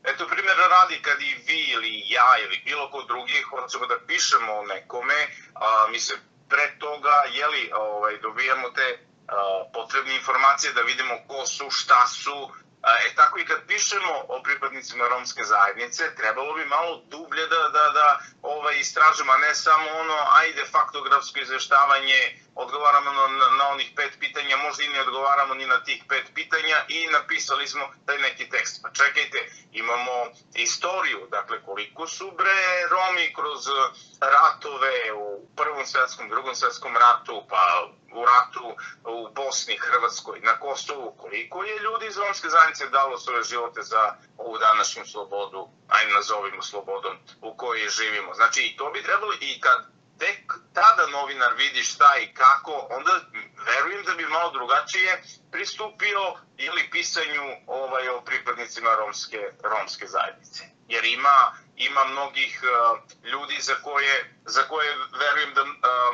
Eto, 0.03 0.27
primjer 0.27 0.57
radi 0.57 1.01
kad 1.01 1.21
i 1.21 1.35
vi 1.47 1.59
ili 1.73 2.03
ja 2.09 2.29
ili 2.43 2.61
bilo 2.65 2.91
ko 2.91 3.03
drugi 3.03 3.41
hoćemo 3.41 3.85
da 3.85 3.99
pišemo 4.07 4.53
o 4.53 4.65
nekome, 4.65 5.19
a, 5.55 5.87
mi 5.91 5.99
se 5.99 6.13
pre 6.49 6.75
toga, 6.79 7.15
jeli, 7.33 7.71
ovaj, 7.73 8.17
dobijamo 8.17 8.69
te 8.69 8.87
a, 9.27 9.63
potrebne 9.73 10.15
informacije 10.15 10.73
da 10.73 10.81
vidimo 10.81 11.13
ko 11.27 11.45
su, 11.45 11.69
šta 11.69 12.07
su, 12.07 12.49
E 12.83 13.15
tako 13.15 13.39
i 13.39 13.45
kad 13.45 13.65
pišemo 13.67 14.13
o 14.27 14.41
pripadnicima 14.43 15.07
romske 15.07 15.43
zajednice, 15.43 16.15
trebalo 16.15 16.53
bi 16.53 16.65
malo 16.65 17.01
dublje 17.07 17.47
da, 17.47 17.69
da, 17.69 17.89
da 17.89 18.19
ovaj, 18.41 18.79
istražimo, 18.79 19.31
a 19.31 19.37
ne 19.37 19.55
samo 19.55 19.85
ono, 19.99 20.17
ajde, 20.41 20.65
faktografsko 20.71 21.39
izveštavanje, 21.39 22.39
odgovaramo 22.55 23.11
na, 23.11 23.49
na, 23.57 23.67
onih 23.69 23.91
pet 23.95 24.13
pitanja, 24.19 24.57
možda 24.57 24.83
i 24.83 24.87
ne 24.87 25.01
odgovaramo 25.01 25.53
ni 25.53 25.65
na 25.65 25.83
tih 25.83 26.03
pet 26.09 26.25
pitanja 26.33 26.85
i 26.87 27.07
napisali 27.07 27.67
smo 27.67 27.83
taj 28.05 28.17
neki 28.17 28.49
tekst. 28.49 28.81
Pa 28.83 28.89
čekajte, 28.91 29.49
imamo 29.71 30.11
istoriju, 30.53 31.27
dakle 31.31 31.63
koliko 31.65 32.07
su 32.07 32.31
bre 32.31 32.87
Romi 32.89 33.33
kroz 33.33 33.67
ratove 34.19 35.13
u 35.13 35.47
Prvom 35.55 35.85
svetskom, 35.85 36.29
Drugom 36.29 36.55
svetskom 36.55 36.97
ratu, 36.97 37.43
pa 37.49 37.91
u 38.13 38.25
ratu 38.25 38.75
u 39.05 39.29
Bosni, 39.33 39.77
Hrvatskoj, 39.77 40.39
na 40.39 40.59
Kosovu, 40.59 41.15
koliko 41.17 41.63
je 41.63 41.79
ljudi 41.79 42.05
iz 42.07 42.17
romske 42.17 42.49
zajednice 42.49 42.89
dalo 42.89 43.17
svoje 43.17 43.43
živote 43.43 43.81
za 43.81 44.15
ovu 44.37 44.57
današnju 44.57 45.05
slobodu, 45.05 45.67
ajde 45.87 46.13
nazovimo 46.13 46.61
slobodom, 46.61 47.17
u 47.41 47.57
kojoj 47.57 47.89
živimo. 47.89 48.33
Znači, 48.33 48.61
i 48.61 48.77
to 48.77 48.91
bi 48.91 49.03
trebalo, 49.03 49.33
i 49.39 49.59
kad 49.59 49.79
tek 50.19 50.53
tada 50.73 51.07
novinar 51.07 51.53
vidi 51.53 51.83
šta 51.83 52.17
i 52.17 52.33
kako, 52.33 52.87
onda 52.89 53.11
verujem 53.65 54.03
da 54.03 54.13
bi 54.13 54.25
malo 54.25 54.51
drugačije 54.51 55.23
pristupio 55.51 56.35
ili 56.57 56.89
pisanju 56.91 57.43
ovaj, 57.67 58.09
o 58.09 58.21
pripadnicima 58.21 58.95
romske, 58.95 59.51
romske 59.63 60.07
zajednice. 60.07 60.63
Jer 60.87 61.05
ima 61.05 61.53
ima 61.81 62.03
mnogih 62.03 62.61
uh, 62.63 62.99
ljudi 63.31 63.57
za 63.59 63.75
koje, 63.83 64.35
za 64.45 64.61
koje 64.61 64.97
verujem 65.19 65.53
da 65.53 65.61
uh, 65.61 65.69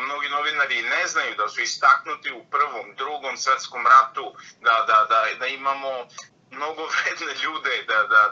mnogi 0.06 0.30
novinari 0.30 0.82
ne 0.82 1.08
znaju 1.08 1.36
da 1.36 1.50
su 1.50 1.62
istaknuti 1.62 2.32
u 2.32 2.46
prvom, 2.52 2.96
drugom 2.98 3.38
svetskom 3.38 3.88
ratu, 3.88 4.36
da, 4.62 4.86
da, 4.88 5.08
da, 5.10 5.26
da 5.40 5.48
imamo 5.48 6.08
mnogo 6.52 6.82
vredne 6.94 7.34
ljude, 7.44 7.84
da, 7.88 8.04
da, 8.04 8.32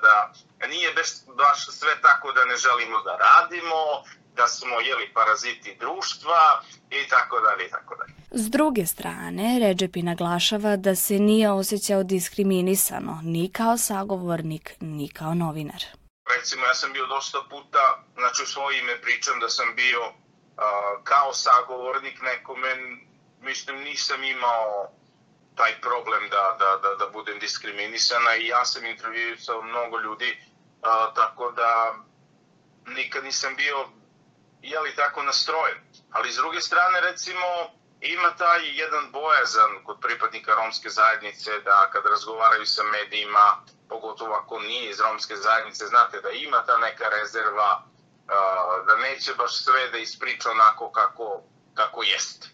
da 0.60 0.68
nije 0.68 0.94
baš 1.28 1.68
sve 1.80 2.02
tako 2.02 2.32
da 2.32 2.46
ne 2.46 2.56
želimo 2.56 3.02
da 3.02 3.18
radimo, 3.18 4.04
da 4.36 4.48
smo 4.48 4.80
jeli 4.80 5.14
paraziti 5.14 5.78
društva 5.80 6.62
i 6.90 7.08
tako 7.10 7.40
dalje 7.40 7.68
i 7.68 7.70
tako 7.70 7.96
dalje. 7.96 8.14
S 8.32 8.50
druge 8.50 8.86
strane, 8.86 9.60
Redžepi 9.60 10.02
naglašava 10.02 10.76
da 10.76 10.96
se 10.96 11.14
nije 11.20 11.52
osjećao 11.52 12.04
diskriminisano 12.04 13.20
ni 13.24 13.52
kao 13.52 13.78
sagovornik, 13.78 14.74
ni 14.80 15.10
kao 15.10 15.34
novinar. 15.34 15.84
Recimo, 16.38 16.66
ja 16.66 16.74
sam 16.74 16.94
bio 16.94 17.06
dosta 17.06 17.38
puta, 17.50 18.04
znači 18.14 18.44
u 18.44 18.46
svoje 18.46 18.80
ime 18.80 19.02
pričam 19.02 19.40
da 19.40 19.50
sam 19.50 19.76
bio 19.76 20.02
uh, 20.02 20.14
kao 21.04 21.34
sagovornik 21.34 22.22
nekome, 22.22 22.76
mislim 23.42 23.78
nisam 23.78 24.24
imao 24.24 24.92
taj 25.56 25.82
problem 25.82 26.30
da, 26.30 26.58
da, 26.60 26.70
da, 26.84 27.06
da 27.06 27.12
budem 27.12 27.40
diskriminisana 27.40 28.36
i 28.36 28.48
ja 28.48 28.66
sam 28.66 28.86
intervjuisao 28.86 29.62
mnogo 29.62 30.00
ljudi, 30.00 30.32
uh, 30.38 31.14
tako 31.16 31.52
da 31.52 31.96
nikad 32.88 33.24
nisam 33.24 33.56
bio 33.56 33.86
jeli 34.62 34.96
tako 34.96 35.24
nastrojen. 35.24 35.78
Ali 36.12 36.32
s 36.32 36.36
druge 36.36 36.62
strane, 36.62 37.02
recimo, 37.02 37.46
ima 38.02 38.36
taj 38.36 38.62
jedan 38.64 39.12
bojazan 39.12 39.84
kod 39.84 39.98
pripadnika 40.02 40.54
romske 40.54 40.90
zajednice 40.90 41.60
da 41.60 41.90
kad 41.94 42.06
razgovaraju 42.06 42.66
sa 42.66 42.84
medijima, 42.84 43.64
pogotovo 43.90 44.34
ako 44.34 44.60
nije 44.60 44.90
iz 44.90 45.00
romske 45.00 45.36
zajednice, 45.36 45.86
znate 45.86 46.22
da 46.22 46.30
ima 46.30 46.66
ta 46.66 46.78
neka 46.78 47.10
rezerva, 47.10 47.84
da 48.88 48.96
neće 48.96 49.34
baš 49.34 49.64
sve 49.64 49.90
da 49.90 49.98
ispriča 49.98 50.52
onako 50.52 50.92
kako, 50.92 51.44
kako 51.74 52.04
jeste. 52.04 52.48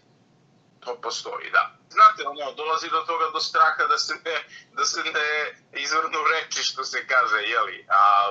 To 0.80 1.00
postoji, 1.00 1.50
da. 1.50 1.70
Znate, 1.90 2.28
ono, 2.28 2.52
dolazi 2.52 2.90
do 2.90 3.00
toga 3.00 3.30
do 3.32 3.40
straha 3.40 3.84
da 3.88 3.98
se 3.98 4.14
ne, 4.24 4.44
da 4.72 4.84
se 4.84 5.02
ne 5.02 5.54
izvrnu 5.72 6.18
reči, 6.32 6.62
što 6.62 6.84
se 6.84 7.06
kaže, 7.06 7.36
jeli? 7.36 7.86
A 7.88 8.28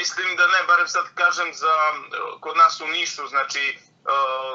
mislim 0.00 0.28
da 0.36 0.44
ne, 0.46 0.60
barem 0.66 0.88
sad 0.88 1.06
kažem 1.14 1.48
za, 1.62 1.74
kod 2.40 2.56
nas 2.56 2.80
u 2.80 2.86
Nišu, 2.86 3.26
znači, 3.26 3.78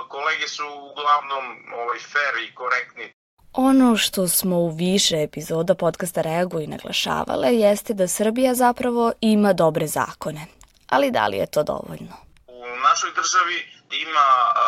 kolege 0.08 0.47
su 0.47 0.63
uglavnom 0.91 1.45
ovaj, 1.82 1.99
fair 2.12 2.36
i 2.43 2.56
korektni. 2.56 3.13
Ono 3.53 3.97
što 3.97 4.27
smo 4.27 4.56
u 4.56 4.69
više 4.75 5.15
epizoda 5.23 5.75
podcasta 5.75 6.21
Reagu 6.21 6.60
i 6.60 6.67
naglašavale 6.67 7.49
jeste 7.65 7.93
da 7.93 8.08
Srbija 8.08 8.53
zapravo 8.53 9.13
ima 9.21 9.53
dobre 9.53 9.88
zakone. 9.88 10.45
Ali 10.89 11.12
da 11.12 11.27
li 11.27 11.38
je 11.38 11.51
to 11.51 11.63
dovoljno? 11.63 12.15
U 12.47 12.77
našoj 12.88 13.12
državi 13.19 13.58
ima 14.06 14.29
a, 14.56 14.60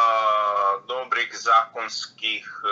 dobrih 0.88 1.29
zakonskih 1.33 2.45
a, 2.63 2.67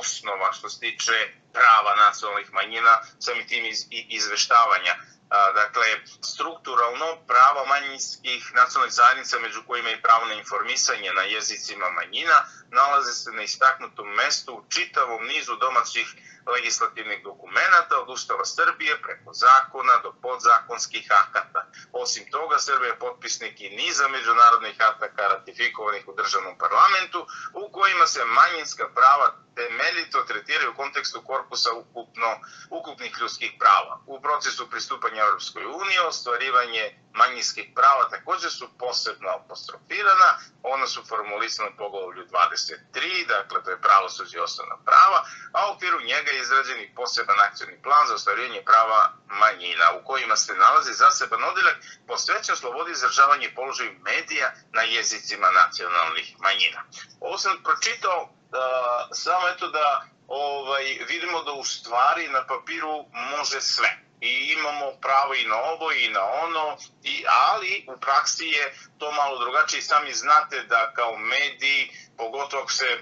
osnova 0.00 0.52
što 0.52 0.68
se 0.68 0.80
tiče 0.80 1.16
prava 1.52 1.92
nacionalnih 2.06 2.52
manjina, 2.52 2.94
samim 3.18 3.46
tim 3.48 3.64
iz, 3.64 3.86
izveštavanja 3.90 4.94
dakle, 5.30 5.84
strukturalno 6.22 7.16
prava 7.26 7.64
manjinskih 7.68 8.52
nacionalnih 8.54 8.94
zajednica, 8.94 9.38
među 9.38 9.62
kojima 9.66 9.90
i 9.90 10.02
pravo 10.02 10.24
na 10.26 10.34
informisanje 10.34 11.12
na 11.12 11.22
jezicima 11.22 11.90
manjina, 11.90 12.46
nalaze 12.70 13.12
se 13.12 13.30
na 13.32 13.42
istaknutom 13.42 14.08
mestu 14.08 14.54
u 14.54 14.64
čitavom 14.68 15.26
nizu 15.26 15.56
domaćih 15.56 16.06
legislativnih 16.46 17.22
dokumenta 17.24 18.00
od 18.02 18.10
Ustava 18.10 18.44
Srbije 18.44 19.02
preko 19.02 19.32
zakona 19.32 19.96
do 20.02 20.12
podzakonskih 20.22 21.06
akata. 21.22 21.66
Osim 21.92 22.30
toga, 22.30 22.58
Srbija 22.58 22.88
je 22.88 22.98
potpisnik 22.98 23.60
i 23.60 23.70
niza 23.70 24.08
međunarodnih 24.08 24.76
akata 24.78 25.28
ratifikovanih 25.28 26.08
u 26.08 26.14
državnom 26.14 26.58
parlamentu 26.58 27.26
u 27.52 27.72
kojima 27.72 28.06
se 28.06 28.24
manjinska 28.24 28.88
prava 28.94 29.26
temeljito 29.56 30.22
tretiraju 30.22 30.70
u 30.70 30.76
kontekstu 30.76 31.22
korpusa 31.24 31.70
ukupno, 31.72 32.30
ukupnih 32.70 33.12
ljudskih 33.20 33.52
prava. 33.58 34.00
U 34.06 34.20
procesu 34.20 34.70
pristupanja 34.70 35.22
Europskoj 35.22 35.64
uniji 35.64 35.98
ostvarivanje 35.98 36.84
manjinskih 37.16 37.66
prava 37.74 38.08
takođe 38.10 38.50
su 38.50 38.68
posebno 38.78 39.28
apostrofirana, 39.28 40.38
ona 40.62 40.86
su 40.86 41.04
formulisana 41.08 41.68
u 41.68 41.76
poglavlju 41.76 42.26
23, 42.26 43.26
dakle 43.28 43.62
to 43.64 43.70
je 43.70 43.80
pravo 43.80 44.08
suđe 44.08 44.40
osnovna 44.40 44.76
prava, 44.84 45.24
a 45.52 45.58
u 45.66 45.74
okviru 45.74 46.00
njega 46.00 46.30
je 46.30 46.40
izrađen 46.40 46.80
i 46.80 46.94
poseban 46.94 47.40
akcijni 47.40 47.82
plan 47.82 48.06
za 48.08 48.14
ostvarivanje 48.14 48.62
prava 48.64 49.12
manjina, 49.26 49.86
u 50.00 50.04
kojima 50.04 50.36
se 50.36 50.54
nalazi 50.54 50.92
zaseban 50.92 51.44
odeljak 51.44 51.76
posvećen 52.06 52.56
slobodi 52.56 52.92
izražavanja 52.92 53.46
i 53.48 53.54
položaju 53.54 53.98
medija 54.02 54.52
na 54.72 54.82
jezicima 54.82 55.50
nacionalnih 55.50 56.36
manjina. 56.38 56.84
Ovo 57.20 57.38
sam 57.38 57.62
pročitao 57.62 58.28
da, 58.50 58.64
samo 59.12 59.48
eto 59.48 59.68
da 59.68 60.06
ovaj, 60.28 60.84
vidimo 61.08 61.42
da 61.42 61.52
u 61.52 61.64
stvari 61.64 62.28
na 62.28 62.46
papiru 62.46 63.04
može 63.12 63.60
sve 63.60 64.05
i 64.20 64.54
imamo 64.58 64.92
pravo 65.00 65.34
i 65.34 65.44
na 65.44 65.56
ovo 65.56 65.92
i 65.92 66.08
na 66.08 66.24
ono, 66.44 66.76
i, 67.02 67.24
ali 67.28 67.84
u 67.88 68.00
praksi 68.00 68.46
je 68.46 68.74
to 68.98 69.12
malo 69.12 69.38
drugačije. 69.38 69.82
Sami 69.82 70.12
znate 70.12 70.62
da 70.62 70.92
kao 70.92 71.16
mediji, 71.16 71.90
pogotovo 72.16 72.62
ako 72.62 72.72
se 72.72 72.98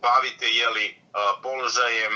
bavite 0.00 0.46
jeli, 0.46 1.02
položajem 1.42 2.12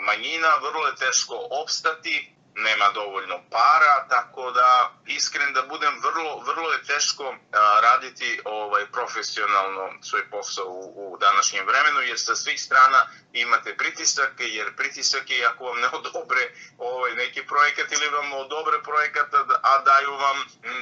manjina, 0.00 0.48
vrlo 0.62 0.86
je 0.86 0.96
teško 0.96 1.48
opstati, 1.62 2.37
nema 2.58 2.90
dovoljno 2.94 3.36
para, 3.50 4.08
tako 4.08 4.50
da 4.50 4.90
iskren 5.06 5.52
da 5.52 5.62
budem 5.62 6.00
vrlo 6.02 6.38
vrlo 6.40 6.72
je 6.72 6.82
teško 6.82 7.24
a, 7.52 7.80
raditi 7.82 8.40
ovaj 8.44 8.86
profesionalno 8.86 9.92
svoj 10.02 10.30
posao 10.30 10.66
u, 10.66 11.12
u 11.12 11.18
današnjem 11.18 11.66
vremenu 11.66 12.00
jer 12.00 12.20
sa 12.20 12.34
svih 12.36 12.60
strana 12.62 13.06
imate 13.32 13.76
pritisak 13.76 14.32
jer 14.38 14.76
pritisak 14.76 15.30
je 15.30 15.46
ako 15.46 15.64
vam 15.64 15.80
ne 15.80 15.88
odobre 15.88 16.42
ovaj 16.78 17.14
neki 17.14 17.46
projekat 17.46 17.92
ili 17.92 18.08
vam 18.08 18.32
odobre 18.32 18.82
projekat 18.82 19.34
a 19.62 19.78
daju 19.84 20.12
vam 20.16 20.38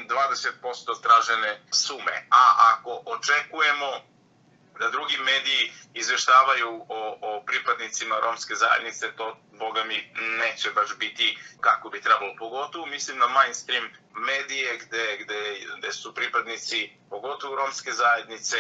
20% 0.09 1.03
tražene 1.03 1.63
sume. 1.73 2.27
A 2.31 2.73
ako 2.73 3.03
očekujemo 3.07 4.16
da 4.79 4.91
drugi 4.91 5.17
mediji 5.19 5.73
izveštavaju 5.95 6.85
o, 6.89 7.19
o 7.21 7.43
pripadnicima 7.47 8.17
romske 8.21 8.55
zajednice, 8.55 9.13
to, 9.17 9.37
boga 9.53 9.85
mi, 9.85 10.13
neće 10.15 10.71
baš 10.71 10.97
biti 10.99 11.39
kako 11.61 11.91
bi 11.91 12.01
trebalo. 12.01 12.35
Pogotovo 12.39 12.87
mislim 12.87 13.19
na 13.19 13.29
mainstream 13.29 13.85
medije 14.15 14.79
gde, 14.79 15.19
gde, 15.21 15.61
gde 15.79 15.93
su 15.93 16.15
pripadnici, 16.15 16.91
pogotovo 17.11 17.57
romske 17.57 17.93
zajednice, 17.93 18.57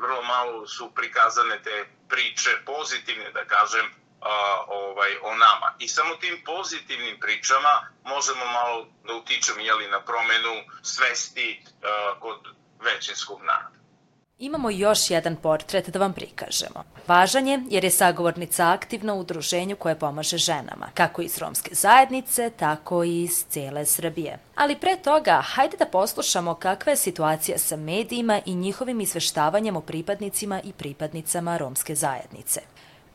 vrlo 0.00 0.22
malo 0.22 0.66
su 0.66 0.94
prikazane 0.94 1.62
te 1.62 1.84
priče, 2.08 2.50
pozitivne 2.66 3.30
da 3.30 3.44
kažem, 3.44 3.86
a, 4.20 4.64
ovaj, 4.68 5.16
o 5.22 5.34
nama. 5.34 5.74
I 5.78 5.88
samo 5.88 6.16
tim 6.16 6.42
pozitivnim 6.44 7.20
pričama 7.20 7.88
možemo 8.04 8.44
malo 8.44 8.86
da 9.06 9.14
utičemo 9.14 9.60
jeli, 9.60 9.88
na 9.88 10.00
promenu 10.00 10.54
svesti 10.82 11.64
a, 11.82 12.14
kod 12.20 12.38
većinskog 12.80 13.42
naroda. 13.42 13.79
Imamo 14.42 14.70
još 14.70 15.10
jedan 15.10 15.36
portret 15.36 15.88
da 15.88 15.98
vam 15.98 16.12
prikažemo. 16.12 16.84
Važan 17.08 17.46
je 17.46 17.62
jer 17.70 17.84
je 17.84 17.90
sagovornica 17.90 18.70
aktivna 18.70 19.14
u 19.14 19.20
udruženju 19.20 19.76
koje 19.76 19.94
pomaže 19.94 20.38
ženama, 20.38 20.88
kako 20.94 21.22
iz 21.22 21.38
romske 21.38 21.74
zajednice, 21.74 22.50
tako 22.50 23.04
i 23.04 23.22
iz 23.22 23.44
cele 23.48 23.86
Srbije. 23.86 24.38
Ali 24.54 24.76
pre 24.76 24.96
toga, 24.96 25.42
hajde 25.44 25.76
da 25.76 25.86
poslušamo 25.86 26.54
kakva 26.54 26.90
je 26.90 26.96
situacija 26.96 27.58
sa 27.58 27.76
medijima 27.76 28.40
i 28.46 28.54
njihovim 28.54 29.00
izveštavanjem 29.00 29.76
o 29.76 29.80
pripadnicima 29.80 30.60
i 30.60 30.72
pripadnicama 30.72 31.56
romske 31.56 31.94
zajednice. 31.94 32.60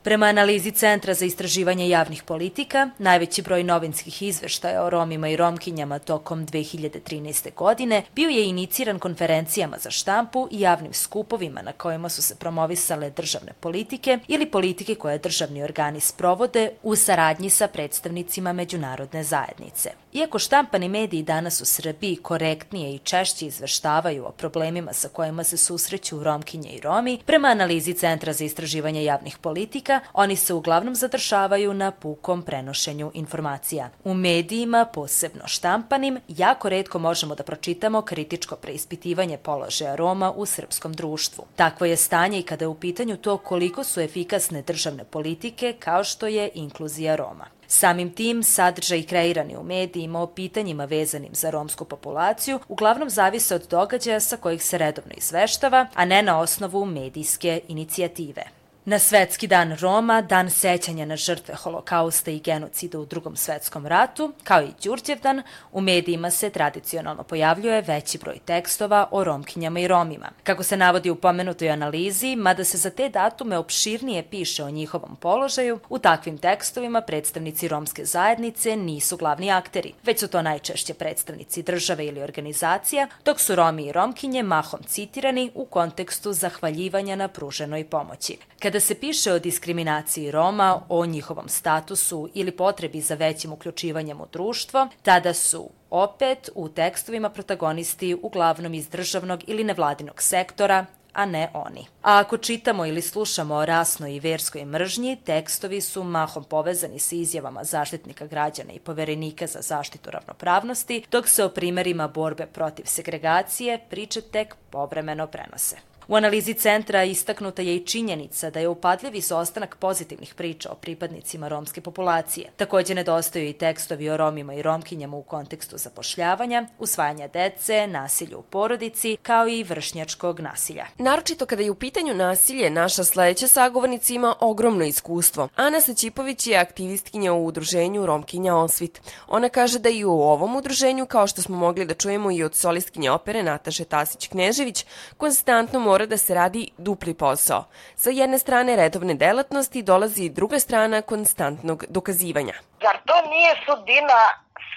Prema 0.05 0.25
analizi 0.25 0.71
Centra 0.71 1.13
za 1.13 1.25
istraživanje 1.25 1.89
javnih 1.89 2.23
politika, 2.23 2.89
najveći 2.97 3.41
broj 3.41 3.63
novinskih 3.63 4.21
izveštaja 4.21 4.83
o 4.83 4.89
Romima 4.89 5.29
i 5.29 5.35
Romkinjama 5.35 5.99
tokom 5.99 6.47
2013. 6.47 7.53
godine 7.55 8.03
bio 8.15 8.29
je 8.29 8.45
iniciran 8.45 8.99
konferencijama 8.99 9.77
za 9.77 9.91
štampu 9.91 10.47
i 10.51 10.59
javnim 10.59 10.93
skupovima 10.93 11.61
na 11.61 11.71
kojima 11.71 12.09
su 12.09 12.21
se 12.21 12.35
promovisale 12.35 13.09
državne 13.09 13.53
politike 13.59 14.19
ili 14.27 14.45
politike 14.45 14.95
koje 14.95 15.17
državni 15.17 15.63
organi 15.63 15.99
sprovode 15.99 16.71
u 16.83 16.95
saradnji 16.95 17.49
sa 17.49 17.67
predstavnicima 17.67 18.53
međunarodne 18.53 19.23
zajednice. 19.23 19.91
Iako 20.13 20.39
štampani 20.39 20.89
mediji 20.89 21.23
danas 21.23 21.61
u 21.61 21.65
Srbiji 21.65 22.15
korektnije 22.15 22.95
i 22.95 22.99
češće 22.99 23.45
izveštavaju 23.45 24.25
o 24.25 24.31
problemima 24.31 24.93
sa 24.93 25.09
kojima 25.09 25.43
se 25.43 25.57
susreću 25.57 26.23
Romkinje 26.23 26.69
i 26.69 26.81
Romi, 26.81 27.19
prema 27.25 27.47
analizi 27.47 27.93
Centra 27.93 28.33
za 28.33 28.43
istraživanje 28.43 29.03
javnih 29.03 29.37
politika, 29.37 29.94
oni 30.13 30.35
se 30.35 30.53
uglavnom 30.53 30.95
zadržavaju 30.95 31.73
na 31.73 31.91
pukom 31.91 32.41
prenošenju 32.41 33.11
informacija. 33.13 33.89
U 34.03 34.13
medijima, 34.13 34.85
posebno 34.85 35.47
štampanim, 35.47 36.19
jako 36.27 36.69
redko 36.69 36.99
možemo 36.99 37.35
da 37.35 37.43
pročitamo 37.43 38.01
kritičko 38.01 38.55
preispitivanje 38.55 39.37
položaja 39.37 39.95
Roma 39.95 40.31
u 40.31 40.45
srpskom 40.45 40.93
društvu. 40.93 41.45
Takvo 41.55 41.85
je 41.85 41.97
stanje 41.97 42.39
i 42.39 42.43
kada 42.43 42.65
je 42.65 42.69
u 42.69 42.75
pitanju 42.75 43.17
to 43.17 43.37
koliko 43.37 43.83
su 43.83 44.01
efikasne 44.01 44.61
državne 44.61 45.03
politike 45.03 45.73
kao 45.79 46.03
što 46.03 46.27
je 46.27 46.49
inkluzija 46.53 47.15
Roma. 47.15 47.45
Samim 47.67 48.11
tim, 48.13 48.43
sadržaj 48.43 49.03
kreirani 49.03 49.57
u 49.57 49.63
medijima 49.63 50.21
o 50.21 50.27
pitanjima 50.27 50.85
vezanim 50.85 51.35
za 51.35 51.49
romsku 51.49 51.85
populaciju 51.85 52.59
uglavnom 52.67 53.09
zavise 53.09 53.55
od 53.55 53.67
događaja 53.69 54.19
sa 54.19 54.37
kojih 54.37 54.63
se 54.63 54.77
redovno 54.77 55.11
izveštava, 55.17 55.87
a 55.93 56.05
ne 56.05 56.21
na 56.23 56.39
osnovu 56.39 56.85
medijske 56.85 57.61
inicijative. 57.67 58.43
Na 58.87 58.99
Svetski 58.99 59.47
dan 59.47 59.77
Roma, 59.79 60.21
dan 60.21 60.49
sećanja 60.49 61.05
na 61.05 61.15
žrtve 61.15 61.55
holokausta 61.55 62.31
i 62.31 62.39
genocida 62.39 62.99
u 62.99 63.05
drugom 63.05 63.35
svetskom 63.35 63.85
ratu, 63.85 64.33
kao 64.43 64.61
i 64.61 64.67
Đurđevdan, 64.83 65.41
u 65.71 65.81
medijima 65.81 66.31
se 66.31 66.49
tradicionalno 66.49 67.23
pojavljuje 67.23 67.81
veći 67.81 68.17
broj 68.17 68.39
tekstova 68.45 69.07
o 69.11 69.23
romkinjama 69.23 69.79
i 69.79 69.87
romima. 69.87 70.29
Kako 70.43 70.63
se 70.63 70.77
navodi 70.77 71.09
u 71.09 71.15
pomenutoj 71.15 71.69
analizi, 71.69 72.35
mada 72.35 72.63
se 72.63 72.77
za 72.77 72.89
te 72.89 73.09
datume 73.09 73.57
opširnije 73.57 74.23
piše 74.23 74.63
o 74.63 74.69
njihovom 74.69 75.15
položaju, 75.15 75.79
u 75.89 75.99
takvim 75.99 76.37
tekstovima 76.37 77.01
predstavnici 77.01 77.67
romske 77.67 78.05
zajednice 78.05 78.75
nisu 78.75 79.17
glavni 79.17 79.51
akteri, 79.51 79.93
već 80.03 80.19
su 80.19 80.27
to 80.27 80.41
najčešće 80.41 80.93
predstavnici 80.93 81.63
države 81.63 82.05
ili 82.05 82.21
organizacija, 82.21 83.07
dok 83.25 83.39
su 83.39 83.55
Romi 83.55 83.85
i 83.85 83.91
Romkinje 83.91 84.43
mahom 84.43 84.83
citirani 84.83 85.51
u 85.55 85.65
kontekstu 85.65 86.33
zahvaljivanja 86.33 87.15
na 87.15 87.27
pruženoj 87.27 87.85
pomoći. 87.85 88.37
Kada 88.59 88.74
Kada 88.75 88.85
se 88.85 88.95
piše 88.95 89.31
o 89.31 89.39
diskriminaciji 89.39 90.31
Roma, 90.31 90.81
o 90.89 91.05
njihovom 91.05 91.49
statusu 91.49 92.29
ili 92.33 92.51
potrebi 92.51 93.01
za 93.01 93.15
većim 93.15 93.53
uključivanjem 93.53 94.21
u 94.21 94.25
društvo, 94.31 94.87
tada 95.03 95.33
su 95.33 95.69
opet 95.89 96.49
u 96.55 96.69
tekstovima 96.69 97.29
protagonisti 97.29 98.15
uglavnom 98.21 98.73
iz 98.73 98.89
državnog 98.89 99.43
ili 99.47 99.63
nevladinog 99.63 100.21
sektora, 100.21 100.85
a 101.13 101.25
ne 101.25 101.51
oni. 101.53 101.85
A 102.01 102.19
ako 102.19 102.37
čitamo 102.37 102.85
ili 102.85 103.01
slušamo 103.01 103.55
o 103.55 103.65
rasnoj 103.65 104.15
i 104.15 104.19
verskoj 104.19 104.65
mržnji, 104.65 105.17
tekstovi 105.25 105.81
su 105.81 106.03
mahom 106.03 106.43
povezani 106.43 106.99
sa 106.99 107.15
izjavama 107.15 107.63
zaštitnika 107.63 108.27
građana 108.27 108.73
i 108.73 108.79
poverenika 108.79 109.47
za 109.47 109.61
zaštitu 109.61 110.11
ravnopravnosti, 110.11 111.03
dok 111.11 111.27
se 111.27 111.43
o 111.43 111.49
primerima 111.49 112.07
borbe 112.07 112.45
protiv 112.45 112.83
segregacije 112.85 113.79
priče 113.89 114.21
tek 114.21 114.55
povremeno 114.69 115.27
prenose. 115.27 115.94
U 116.07 116.15
analizi 116.15 116.53
centra 116.53 117.03
istaknuta 117.03 117.61
je 117.61 117.75
i 117.75 117.85
činjenica 117.85 118.49
da 118.49 118.59
je 118.59 118.67
upadljiv 118.67 119.15
izostanak 119.15 119.75
pozitivnih 119.79 120.33
priča 120.33 120.71
o 120.71 120.75
pripadnicima 120.75 121.47
romske 121.47 121.81
populacije. 121.81 122.49
Takođe 122.57 122.95
nedostaju 122.95 123.49
i 123.49 123.53
tekstovi 123.53 124.09
o 124.09 124.17
romima 124.17 124.53
i 124.53 124.61
romkinjama 124.61 125.17
u 125.17 125.23
kontekstu 125.23 125.77
zapošljavanja, 125.77 126.67
usvajanja 126.79 127.27
dece, 127.27 127.87
nasilja 127.87 128.37
u 128.37 128.41
porodici, 128.41 129.17
kao 129.23 129.47
i 129.47 129.63
vršnjačkog 129.63 130.39
nasilja. 130.39 130.85
Naročito 130.97 131.45
kada 131.45 131.63
je 131.63 131.71
u 131.71 131.75
pitanju 131.75 132.13
nasilje, 132.13 132.69
naša 132.69 133.03
sledeća 133.03 133.47
sagovornica 133.47 134.13
ima 134.13 134.35
ogromno 134.39 134.85
iskustvo. 134.85 135.47
Ana 135.55 135.81
Sačipović 135.81 136.47
je 136.47 136.57
aktivistkinja 136.57 137.33
u 137.33 137.45
udruženju 137.45 138.05
Romkinja 138.05 138.55
Osvit. 138.55 139.01
Ona 139.27 139.49
kaže 139.49 139.79
da 139.79 139.89
i 139.89 140.03
u 140.03 140.11
ovom 140.11 140.55
udruženju, 140.55 141.05
kao 141.05 141.27
što 141.27 141.41
smo 141.41 141.57
mogli 141.57 141.85
da 141.85 141.93
čujemo 141.93 142.31
i 142.31 142.43
od 142.43 142.55
solistkinje 142.55 143.11
opere 143.11 143.43
Nataše 143.43 143.83
Tasić-Knežević, 143.85 144.85
konstantno 145.17 145.79
mora 145.95 146.05
da 146.05 146.17
se 146.17 146.33
radi 146.33 146.63
dupli 146.77 147.13
posao. 147.13 147.63
Sa 147.95 148.09
jedne 148.09 148.37
strane 148.39 148.75
redovne 148.75 149.13
delatnosti 149.25 149.83
dolazi 149.91 150.33
druga 150.39 150.59
strana 150.59 150.97
konstantnog 151.11 151.85
dokazivanja. 151.97 152.55
Zar 152.83 152.97
to 153.09 153.17
nije 153.33 153.51
sudina 153.65 154.21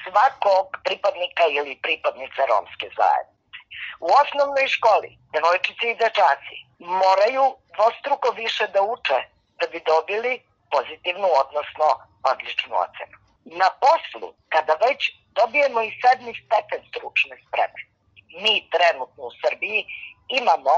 svakog 0.05 0.67
pripadnika 0.87 1.45
ili 1.57 1.73
pripadnice 1.87 2.41
romske 2.53 2.87
zajednice? 2.99 3.59
U 4.07 4.09
osnovnoj 4.23 4.67
školi 4.77 5.11
devojčice 5.35 5.85
i 5.91 5.99
dečaci 6.03 6.57
moraju 7.03 7.45
dvostruko 7.75 8.29
više 8.43 8.65
da 8.75 8.81
uče 8.95 9.19
da 9.59 9.65
bi 9.73 9.79
dobili 9.93 10.33
pozitivnu, 10.75 11.29
odnosno 11.43 11.89
odličnu 12.33 12.75
ocenu. 12.85 13.17
Na 13.61 13.69
poslu, 13.85 14.29
kada 14.55 14.75
već 14.87 15.01
dobijemo 15.41 15.81
i 15.83 15.97
sedmi 16.01 16.33
stepen 16.43 16.83
stručne 16.91 17.35
spreme, 17.45 17.81
mi 18.43 18.55
trenutno 18.75 19.23
u 19.29 19.37
Srbiji 19.43 19.81
imamo 20.29 20.75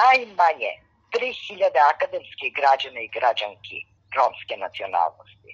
najmanje 0.00 0.72
3000 1.12 1.78
akademskih 1.94 2.50
građana 2.58 3.00
i 3.00 3.14
građanki 3.18 3.78
romske 4.16 4.54
nacionalnosti. 4.56 5.50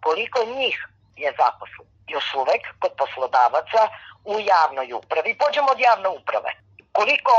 Koliko 0.00 0.38
njih 0.44 0.76
je 1.16 1.30
zaposleno? 1.42 1.90
Još 2.08 2.34
uvek 2.34 2.62
kod 2.82 2.92
poslodavaca 3.00 3.82
u 4.24 4.34
javnoj 4.54 4.92
upravi. 4.92 5.38
Pođemo 5.42 5.68
od 5.72 5.80
javne 5.80 6.08
uprave. 6.08 6.50
Koliko 6.92 7.34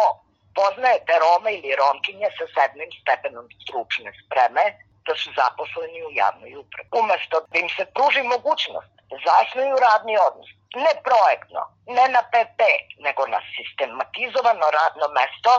poznajete 0.60 1.14
Rome 1.24 1.50
ili 1.58 1.78
Romkinje 1.82 2.30
sa 2.38 2.46
sedmim 2.56 2.92
stepenom 3.02 3.46
stručne 3.64 4.12
spreme 4.20 4.64
da 5.10 5.15
su 5.22 5.30
zaposleni 5.41 6.00
u 6.08 6.12
javnoj 6.24 6.52
upravi. 6.62 6.89
Umesto 7.02 7.36
da 7.52 7.56
im 7.60 7.69
se 7.78 7.84
pruži 7.95 8.22
mogućnost 8.36 8.91
da 9.10 9.15
zasnuju 9.28 9.76
radni 9.88 10.15
odnos, 10.28 10.50
ne 10.86 10.93
projektno, 11.08 11.62
ne 11.98 12.06
na 12.15 12.22
PP, 12.32 12.62
nego 13.06 13.22
na 13.36 13.39
sistematizovano 13.56 14.65
radno 14.80 15.06
mesto, 15.19 15.54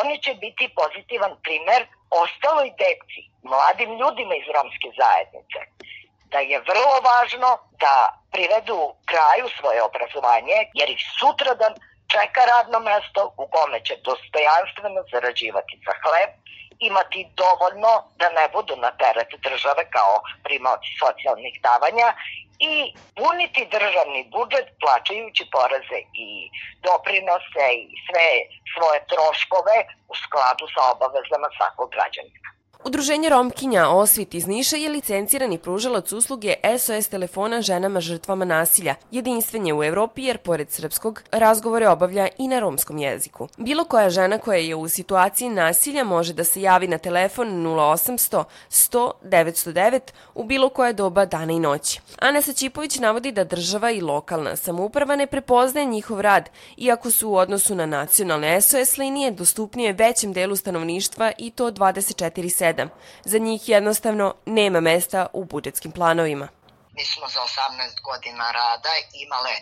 oni 0.00 0.14
će 0.24 0.32
biti 0.44 0.74
pozitivan 0.80 1.32
primer 1.46 1.80
ostaloj 2.22 2.68
deci, 2.84 3.20
mladim 3.52 3.90
ljudima 4.00 4.34
iz 4.36 4.46
romske 4.56 4.88
zajednice, 5.00 5.60
da 6.32 6.38
je 6.50 6.66
vrlo 6.70 6.96
važno 7.10 7.50
da 7.84 7.94
privedu 8.34 8.78
kraju 9.10 9.46
svoje 9.58 9.80
obrazovanje, 9.88 10.58
jer 10.78 10.88
ih 10.90 11.02
sutradan 11.18 11.74
čeka 12.14 12.42
radno 12.54 12.78
mesto 12.90 13.22
u 13.42 13.44
kome 13.54 13.78
će 13.86 13.94
dostojanstveno 14.08 15.00
zarađivati 15.12 15.74
za 15.86 15.94
hleb, 16.02 16.30
imati 16.80 17.20
dovoljno 17.42 17.92
da 18.20 18.28
ne 18.38 18.46
budu 18.54 18.74
na 18.76 18.90
teret 19.00 19.30
države 19.46 19.82
kao 19.96 20.14
primaoci 20.44 20.90
socijalnih 21.02 21.54
davanja 21.68 22.08
i 22.72 22.74
puniti 23.18 23.70
državni 23.76 24.20
budžet 24.36 24.68
plaćajući 24.82 25.44
poreze 25.54 26.00
i 26.26 26.28
doprinose 26.86 27.66
i 27.82 27.94
sve 28.06 28.28
svoje 28.72 28.98
troškove 29.12 29.76
u 30.12 30.14
skladu 30.24 30.64
sa 30.74 30.82
obavezama 30.92 31.48
svakog 31.56 31.88
građanina. 31.94 32.57
Udruženje 32.84 33.28
Romkinja 33.28 33.88
Osvit 33.88 34.34
iz 34.34 34.46
Niša 34.46 34.76
je 34.76 34.88
licencirani 34.88 35.58
pružalac 35.58 36.12
usluge 36.12 36.54
SOS 36.78 37.08
telefona 37.08 37.62
ženama 37.62 38.00
žrtvama 38.00 38.44
nasilja. 38.44 38.94
Jedinstven 39.10 39.66
je 39.66 39.74
u 39.74 39.84
Evropi 39.84 40.22
jer 40.22 40.38
pored 40.38 40.70
srpskog 40.70 41.22
razgovore 41.32 41.88
obavlja 41.88 42.28
i 42.38 42.48
na 42.48 42.60
romskom 42.60 42.98
jeziku. 42.98 43.48
Bilo 43.56 43.84
koja 43.84 44.10
žena 44.10 44.38
koja 44.38 44.58
je 44.58 44.74
u 44.74 44.88
situaciji 44.88 45.48
nasilja 45.48 46.04
može 46.04 46.32
da 46.32 46.44
se 46.44 46.62
javi 46.62 46.88
na 46.88 46.98
telefon 46.98 47.48
0800 47.48 48.44
100 48.70 49.10
909 49.22 50.00
u 50.34 50.44
bilo 50.44 50.68
koje 50.68 50.92
doba 50.92 51.26
dana 51.26 51.52
i 51.52 51.58
noći. 51.58 52.00
Ana 52.18 52.42
Sačipović 52.42 52.98
navodi 52.98 53.32
da 53.32 53.44
država 53.44 53.90
i 53.90 54.00
lokalna 54.00 54.56
samouprava 54.56 55.16
ne 55.16 55.26
prepoznaje 55.26 55.86
njihov 55.86 56.20
rad, 56.20 56.50
iako 56.76 57.10
su 57.10 57.30
u 57.30 57.36
odnosu 57.36 57.74
na 57.74 57.86
nacionalne 57.86 58.60
SOS 58.60 58.96
linije 58.96 59.30
dostupnije 59.30 59.92
većem 59.92 60.32
delu 60.32 60.56
stanovništva 60.56 61.32
i 61.38 61.50
to 61.50 61.70
24 61.70 62.68
7. 62.68 62.77
Za 63.24 63.38
njih 63.38 63.68
jednostavno 63.68 64.34
nema 64.46 64.80
mesta 64.80 65.26
u 65.32 65.44
budžetskim 65.44 65.92
planovima. 65.92 66.48
Mi 66.98 67.04
smo 67.12 67.26
za 67.34 67.40
18 67.40 68.00
godina 68.10 68.46
rada 68.60 68.92
imale 69.24 69.54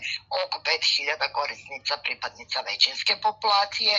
oko 0.42 0.57
5000 0.59 1.33
korisnica 1.38 1.94
pripadnica 2.05 2.59
većinske 2.70 3.14
populacije 3.26 3.94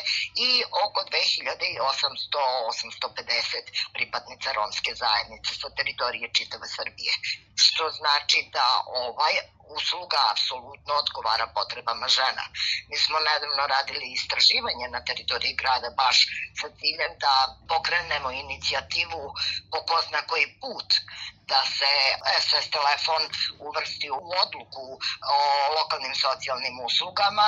i 0.47 0.49
oko 0.85 0.99
2800-850 1.11 3.63
pripadnica 3.95 4.49
romske 4.59 4.91
zajednice 5.03 5.51
sa 5.61 5.69
teritorije 5.77 6.27
čitave 6.37 6.67
Srbije. 6.77 7.13
Što 7.65 7.83
znači 7.99 8.39
da 8.55 8.67
ovaj 9.07 9.35
usluga 9.77 10.19
apsolutno 10.31 10.93
odgovara 10.93 11.47
potrebama 11.47 12.07
žena. 12.07 12.43
Mi 12.89 12.97
smo 12.97 13.17
nedavno 13.19 13.67
radili 13.75 14.13
istraživanje 14.17 14.87
na 14.87 15.03
teritoriji 15.09 15.59
grada 15.61 15.89
baš 16.01 16.17
sa 16.59 16.67
ciljem 16.79 17.13
da 17.23 17.33
pokrenemo 17.71 18.31
inicijativu 18.31 19.23
po 19.71 19.79
ko 19.87 20.01
zna 20.07 20.21
koji 20.21 20.45
put 20.61 20.89
da 21.51 21.61
se 21.77 21.93
SS 22.41 22.69
telefon 22.77 23.21
uvrsti 23.59 24.09
u 24.09 24.29
odluku 24.43 24.85
o 25.35 25.37
lokalnim 25.77 26.15
socijalnim 26.15 26.75
uslugama 26.87 27.47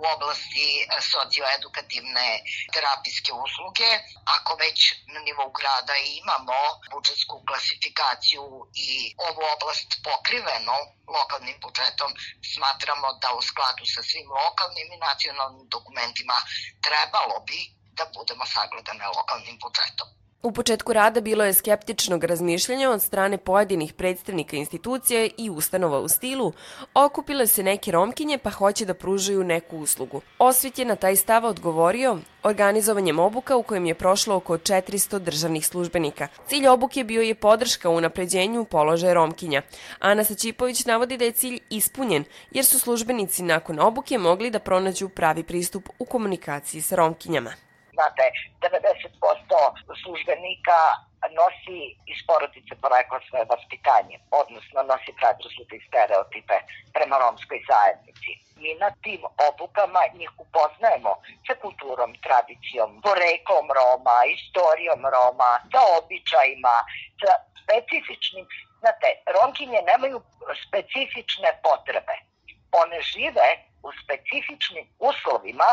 u 0.00 0.02
oblasti 0.14 0.68
socioedukativne 1.12 2.28
terapijske 2.72 3.32
usluge. 3.32 3.90
Ako 4.36 4.54
već 4.64 4.78
na 5.14 5.20
nivou 5.20 5.50
grada 5.58 5.94
imamo 6.20 6.58
budžetsku 6.92 7.42
klasifikaciju 7.48 8.46
i 8.88 9.14
ovu 9.28 9.42
oblast 9.54 9.90
pokriveno 10.08 10.76
lokalnim 11.18 11.59
budžetom, 11.62 12.10
smatramo 12.54 13.08
da 13.22 13.28
u 13.38 13.42
skladu 13.42 13.84
sa 13.94 14.02
svim 14.02 14.28
lokalnim 14.38 14.88
i 14.92 15.02
nacionalnim 15.08 15.68
dokumentima 15.68 16.36
trebalo 16.86 17.36
bi 17.48 17.60
da 17.98 18.04
budemo 18.14 18.44
sagledane 18.46 19.06
lokalnim 19.18 19.58
budžetom. 19.64 20.19
U 20.42 20.52
početku 20.52 20.92
rada 20.92 21.20
bilo 21.20 21.44
je 21.44 21.54
skeptičnog 21.54 22.24
razmišljanja 22.24 22.90
od 22.90 23.02
strane 23.02 23.38
pojedinih 23.38 23.92
predstavnika 23.92 24.56
institucija 24.56 25.28
i 25.36 25.50
ustanova 25.50 26.00
u 26.00 26.08
stilu 26.08 26.52
okupile 26.94 27.46
se 27.46 27.62
neke 27.62 27.92
romkinje 27.92 28.38
pa 28.38 28.50
hoće 28.50 28.84
da 28.84 28.94
pružaju 28.94 29.44
neku 29.44 29.78
uslugu. 29.78 30.20
Osvit 30.38 30.78
je 30.78 30.84
na 30.84 30.96
taj 30.96 31.16
stav 31.16 31.44
odgovorio 31.44 32.18
organizovanjem 32.42 33.18
obuka 33.18 33.56
u 33.56 33.62
kojem 33.62 33.86
je 33.86 33.94
prošlo 33.94 34.36
oko 34.36 34.58
400 34.58 35.18
državnih 35.18 35.66
službenika. 35.66 36.28
Cilj 36.48 36.68
obuke 36.68 37.04
bio 37.04 37.22
je 37.22 37.34
podrška 37.34 37.90
u 37.90 38.00
napređenju 38.00 38.64
položaja 38.64 39.14
romkinja. 39.14 39.62
Ana 39.98 40.24
Sačipović 40.24 40.84
navodi 40.84 41.16
da 41.16 41.24
je 41.24 41.32
cilj 41.32 41.58
ispunjen 41.70 42.24
jer 42.50 42.64
su 42.64 42.78
službenici 42.78 43.42
nakon 43.42 43.80
obuke 43.80 44.18
mogli 44.18 44.50
da 44.50 44.58
pronađu 44.58 45.08
pravi 45.08 45.42
pristup 45.42 45.88
u 45.98 46.04
komunikaciji 46.04 46.80
sa 46.80 46.96
romkinjama 46.96 47.52
znate, 48.00 48.24
90% 48.60 50.02
službenika 50.02 50.80
nosi 51.40 51.80
iz 52.12 52.18
porodice 52.28 52.72
porekla 52.82 53.18
svoje 53.28 53.44
vaspitanje, 53.52 54.16
odnosno 54.40 54.78
nosi 54.90 55.12
predrasude 55.20 55.74
i 55.76 55.86
stereotipe 55.88 56.56
prema 56.96 57.16
romskoj 57.24 57.60
zajednici. 57.70 58.30
Mi 58.60 58.70
na 58.84 58.90
tim 59.04 59.20
obukama 59.48 60.02
njih 60.18 60.32
upoznajemo 60.44 61.12
sa 61.46 61.54
kulturom, 61.64 62.10
tradicijom, 62.26 62.90
poreklom 63.06 63.66
Roma, 63.78 64.16
istorijom 64.38 65.00
Roma, 65.16 65.50
sa 65.72 65.80
običajima, 66.00 66.76
sa 67.20 67.32
specifičnim, 67.62 68.44
znate, 68.80 69.08
Romkinje 69.34 69.80
nemaju 69.90 70.18
specifične 70.64 71.50
potrebe. 71.66 72.14
One 72.82 72.98
žive 73.12 73.48
u 73.86 73.88
specifičnim 74.02 74.84
uslovima 75.10 75.70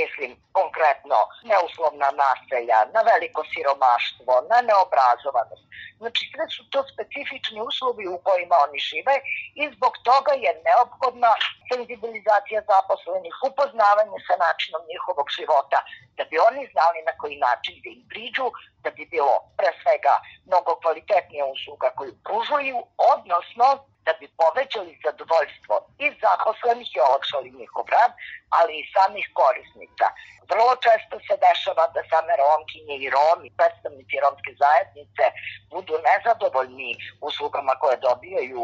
mislim 0.00 0.30
konkretno 0.58 1.18
neuslovna 1.50 2.08
naselja, 2.24 2.78
na 2.94 3.00
veliko 3.10 3.40
siromaštvo, 3.52 4.34
na 4.50 4.58
neobrazovanost. 4.68 5.64
Znači 6.00 6.22
sve 6.32 6.44
su 6.54 6.62
to 6.72 6.80
specifični 6.92 7.58
uslovi 7.70 8.04
u 8.14 8.18
kojima 8.26 8.56
oni 8.66 8.78
žive 8.90 9.14
i 9.60 9.62
zbog 9.74 9.94
toga 10.08 10.32
je 10.44 10.52
neophodna 10.68 11.32
senzibilizacija 11.70 12.60
zaposlenih, 12.72 13.34
upoznavanje 13.48 14.18
sa 14.26 14.34
načinom 14.46 14.82
njihovog 14.92 15.26
života, 15.38 15.78
da 16.16 16.22
bi 16.30 16.36
oni 16.48 16.62
znali 16.74 16.98
na 17.08 17.14
koji 17.20 17.36
način 17.48 17.74
da 17.82 17.88
im 17.96 18.02
priđu, 18.12 18.46
da 18.84 18.90
bi 18.96 19.02
bilo 19.14 19.34
pre 19.58 19.70
svega 19.80 20.14
mnogo 20.48 20.72
kvalitetnija 20.82 21.44
usluga 21.54 21.88
koju 21.98 22.12
pružuju, 22.26 22.78
odnosno 23.14 23.66
da 24.06 24.12
bi 24.20 24.26
povećali 24.42 24.92
zadovoljstvo 25.06 25.74
i 26.04 26.06
zaposlenih 26.24 26.88
i 26.92 27.02
olakšali 27.08 27.58
njihov 27.60 27.84
rad, 27.96 28.12
ali 28.58 28.72
i 28.78 28.88
samih 28.94 29.26
korisnica. 29.40 30.06
Vrlo 30.50 30.72
često 30.86 31.16
se 31.26 31.34
dešava 31.46 31.84
da 31.94 32.00
same 32.12 32.34
romkinje 32.42 32.96
i 33.00 33.10
romi, 33.16 33.56
predstavnici 33.58 34.14
romske 34.24 34.52
zajednice, 34.62 35.24
budu 35.72 35.94
nezadovoljni 36.08 36.90
uslugama 37.28 37.72
koje 37.82 37.96
dobijaju 38.08 38.62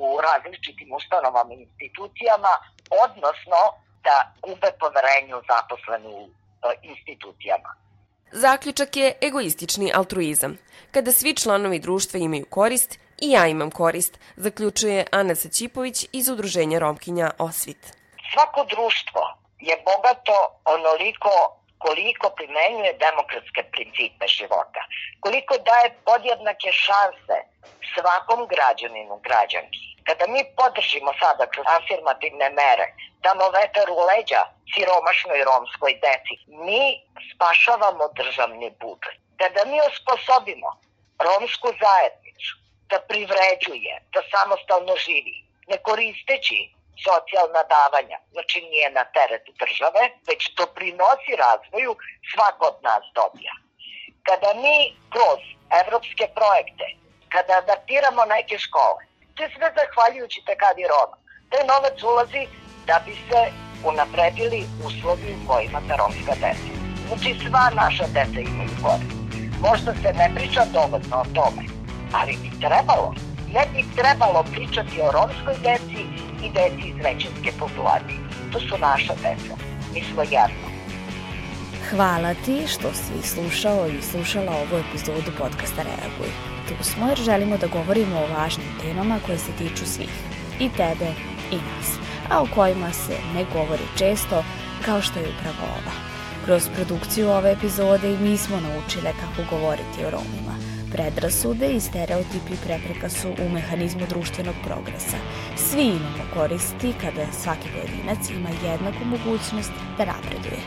u 0.00 0.02
različitim 0.26 0.88
ustanovama 0.98 1.52
i 1.54 1.62
institucijama, 1.66 2.52
odnosno 3.04 3.60
da 4.06 4.16
gube 4.44 4.70
poverenju 4.82 5.36
zaposleni 5.52 6.08
u 6.20 6.22
e, 6.26 6.30
institucijama. 6.92 7.70
Zaključak 8.32 8.96
je 8.96 9.14
egoistični 9.28 9.92
altruizam. 9.94 10.58
Kada 10.90 11.12
svi 11.12 11.34
članovi 11.36 11.78
društva 11.78 12.20
imaju 12.20 12.46
korist, 12.50 12.98
I 13.20 13.30
ja 13.30 13.46
imam 13.46 13.70
korist, 13.70 14.18
zaključuje 14.36 15.06
Ana 15.10 15.34
Saćipović 15.34 16.06
iz 16.12 16.28
Udruženja 16.28 16.78
Romkinja 16.78 17.30
Osvit. 17.38 17.82
Svako 18.32 18.64
društvo 18.64 19.22
je 19.60 19.74
bogato 19.90 20.36
onoliko 20.64 21.30
koliko 21.78 22.26
primenjuje 22.38 22.92
demokratske 23.06 23.62
principe 23.74 24.24
života, 24.36 24.82
koliko 25.20 25.54
daje 25.68 25.88
podjednake 26.08 26.70
šanse 26.86 27.36
svakom 27.94 28.40
građaninu, 28.52 29.14
građanki. 29.26 29.84
Kada 30.08 30.24
mi 30.34 30.40
podržimo 30.58 31.12
sada 31.22 31.44
kroz 31.52 31.66
afirmativne 31.78 32.48
mere, 32.60 32.86
damo 33.26 33.44
vetar 33.58 33.86
u 33.90 34.00
leđa 34.08 34.42
siromašnoj 34.72 35.40
romskoj 35.50 35.92
deci, 36.06 36.34
mi 36.66 36.84
spašavamo 37.30 38.04
državni 38.20 38.68
budžet. 38.80 39.18
Kada 39.40 39.60
mi 39.70 39.78
osposobimo 39.90 40.70
romsku 41.26 41.68
zajednicu 41.84 42.27
da 42.90 42.98
privređuje, 43.10 43.94
da 44.14 44.20
samostalno 44.34 44.94
živi, 45.06 45.36
ne 45.70 45.76
koristeći 45.88 46.58
socijalna 47.06 47.62
davanja, 47.76 48.18
znači 48.34 48.58
nije 48.72 48.88
na 48.98 49.04
teret 49.16 49.44
države, 49.62 50.02
već 50.28 50.42
doprinosi 50.60 51.32
razvoju, 51.44 51.92
svako 52.32 52.64
od 52.72 52.78
nas 52.88 53.04
dobija. 53.18 53.54
Kada 54.28 54.50
mi 54.64 54.78
kroz 55.12 55.40
evropske 55.82 56.26
projekte, 56.38 56.86
kada 57.34 57.52
adaptiramo 57.62 58.22
neke 58.36 58.56
škole, 58.66 59.02
to 59.34 59.42
je 59.42 59.54
sve 59.56 59.68
zahvaljujući 59.78 60.46
tekadi 60.48 60.84
Roma. 60.92 61.16
Taj 61.50 61.64
novac 61.72 62.02
ulazi 62.02 62.42
da 62.88 62.96
bi 63.04 63.14
se 63.28 63.40
unapredili 63.90 64.60
uslovi 64.86 65.28
u 65.34 65.48
kojima 65.48 65.80
ta 65.88 65.94
romska 65.96 66.34
deca. 66.42 66.70
Znači 67.08 67.30
sva 67.42 67.64
naša 67.82 68.06
deca 68.16 68.40
imaju 68.40 68.70
korist. 68.82 69.18
Možda 69.66 69.90
se 70.02 70.10
ne 70.20 70.28
priča 70.34 70.62
dovoljno 70.64 71.16
o 71.22 71.30
tome, 71.34 71.77
ali 72.12 72.36
bi 72.42 72.50
trebalo. 72.60 73.14
Ne 73.54 73.66
bi 73.72 73.84
trebalo 73.96 74.44
pričati 74.52 75.00
o 75.00 75.12
romskoj 75.12 75.54
deci 75.62 76.02
i 76.44 76.50
deci 76.50 76.88
iz 76.88 76.96
većinske 77.04 77.52
populacije. 77.58 78.18
To 78.52 78.60
su 78.60 78.78
naša 78.80 79.14
deca. 79.14 79.54
Mi 79.94 80.02
smo 80.12 80.22
jedno. 80.22 80.68
Hvala 81.90 82.34
ti 82.34 82.66
što 82.66 82.88
si 82.92 83.28
slušao 83.28 83.86
i 83.86 84.02
slušala 84.02 84.52
ovu 84.52 84.82
epizodu 84.88 85.30
podcasta 85.38 85.82
Reaguj. 85.82 86.32
Tu 86.68 86.84
smo 86.84 87.08
jer 87.08 87.18
želimo 87.18 87.56
da 87.56 87.66
govorimo 87.66 88.16
o 88.18 88.34
važnim 88.34 88.68
temama 88.82 89.18
koje 89.26 89.38
se 89.38 89.52
tiču 89.58 89.86
svih. 89.86 90.14
I 90.60 90.68
tebe 90.68 91.10
i 91.50 91.56
nas. 91.56 91.88
A 92.30 92.42
o 92.42 92.46
kojima 92.54 92.92
se 92.92 93.16
ne 93.34 93.44
govori 93.52 93.86
često, 93.98 94.44
kao 94.84 95.00
što 95.02 95.18
je 95.18 95.32
upravo 95.38 95.72
ova. 95.72 95.94
Kroz 96.44 96.68
produkciju 96.74 97.30
ove 97.30 97.52
epizode 97.52 98.12
i 98.12 98.18
mi 98.18 98.36
smo 98.36 98.56
naučile 98.60 99.12
kako 99.20 99.56
govoriti 99.56 100.04
o 100.06 100.10
Romima 100.10 100.47
Predrasude 100.92 101.72
i 101.72 101.80
stereotipi 101.80 102.54
prepreka 102.64 103.08
su 103.08 103.28
u 103.28 103.48
mehanizmu 103.48 104.06
društvenog 104.08 104.54
progresa. 104.64 105.16
Svi 105.56 105.82
imamo 105.82 106.24
koristi 106.34 106.92
kada 107.00 107.32
svaki 107.32 107.68
pojedinac 107.74 108.30
ima 108.30 108.48
jednaku 108.70 109.04
mogućnost 109.04 109.72
da 109.98 110.04
napreduje. 110.04 110.60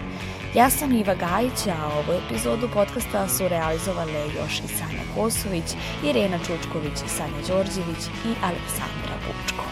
Ja 0.55 0.69
sam 0.69 0.91
Iva 0.91 1.15
Gajić, 1.15 1.67
a 1.67 1.89
ovu 1.97 2.19
epizodu 2.25 2.69
podcasta 2.73 3.27
su 3.27 3.47
realizovale 3.47 4.21
još 4.37 4.59
i 4.59 4.67
Sanja 4.67 5.03
Kosović, 5.15 5.69
Irena 6.03 6.37
Čučković, 6.37 6.97
Sanja 7.07 7.41
Đorđević 7.47 8.03
i 8.25 8.31
Aleksandra 8.43 9.15
Bučko. 9.25 9.65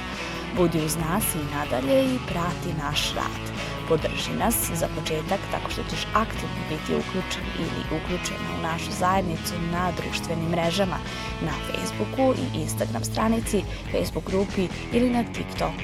Budi 0.58 0.86
uz 0.86 0.98
nas 0.98 1.24
i 1.36 1.56
nadalje 1.56 2.04
i 2.04 2.18
prati 2.28 2.78
naš 2.84 3.14
rad. 3.16 3.69
Podrži 3.90 4.32
nas 4.40 4.72
za 4.74 4.88
početak 4.96 5.40
tako 5.52 5.72
što 5.72 5.84
ćeš 5.84 6.08
aktivno 6.14 6.62
biti 6.70 6.96
uključen 6.96 7.44
ili 7.60 7.82
uključena 7.98 8.50
u 8.60 8.64
našu 8.64 8.92
zajednicu 8.92 9.54
na 9.72 9.92
društvenim 9.92 10.50
mrežama, 10.50 10.98
na 11.42 11.52
Facebooku 11.68 12.34
i 12.42 12.62
Instagram 12.62 13.04
stranici, 13.04 13.64
Facebook 13.92 14.26
grupi 14.26 14.68
ili 14.94 15.10
na 15.10 15.24
TikToku. 15.24 15.84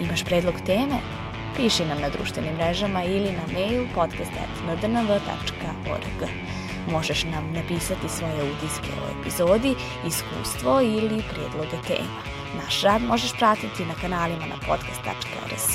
Imaš 0.00 0.24
predlog 0.24 0.54
teme? 0.66 0.98
Piši 1.56 1.84
nam 1.84 2.00
na 2.00 2.08
društvenim 2.08 2.54
mrežama 2.54 3.04
ili 3.04 3.32
na 3.32 3.42
mail 3.52 3.86
podcast.ndnv.org. 3.94 6.30
Možeš 6.90 7.24
nam 7.24 7.52
napisati 7.52 8.08
svoje 8.08 8.52
utiske 8.52 8.90
o 9.02 9.20
epizodi, 9.20 9.74
iskustvo 10.06 10.80
ili 10.80 11.22
predloge 11.30 11.76
tema. 11.86 12.41
Naš 12.56 12.82
rad 12.82 13.02
možeš 13.02 13.32
pratiti 13.38 13.84
na 13.84 13.94
kanalima 14.00 14.46
na 14.46 14.56
podcast.rs, 14.68 15.72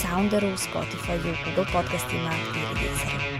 Sounderu, 0.00 0.46
Spotifyu, 0.46 1.34
Google 1.44 1.72
podcastima 1.72 2.30
ili 2.54 2.80
Deezeru. 2.80 3.36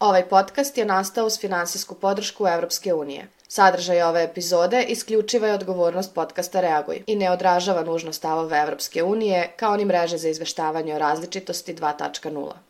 Ovaj 0.00 0.28
podcast 0.28 0.78
je 0.78 0.84
nastao 0.84 1.26
uz 1.26 1.40
finansijsku 1.40 1.94
podršku 1.94 2.46
Evropske 2.48 2.94
unije. 2.94 3.28
Sadržaj 3.48 4.02
ove 4.02 4.22
epizode 4.22 4.82
isključiva 4.82 5.46
je 5.46 5.54
odgovornost 5.54 6.14
podcasta 6.14 6.60
Reaguj 6.60 7.02
i 7.06 7.16
ne 7.16 7.30
odražava 7.30 7.82
nužno 7.82 8.12
stavove 8.12 8.58
Evropske 8.58 9.02
unije 9.02 9.52
kao 9.56 9.76
ni 9.76 9.84
mreže 9.84 10.18
za 10.18 10.28
izveštavanje 10.28 10.94
o 10.94 10.98
različitosti 10.98 11.74
2.0. 11.74 12.67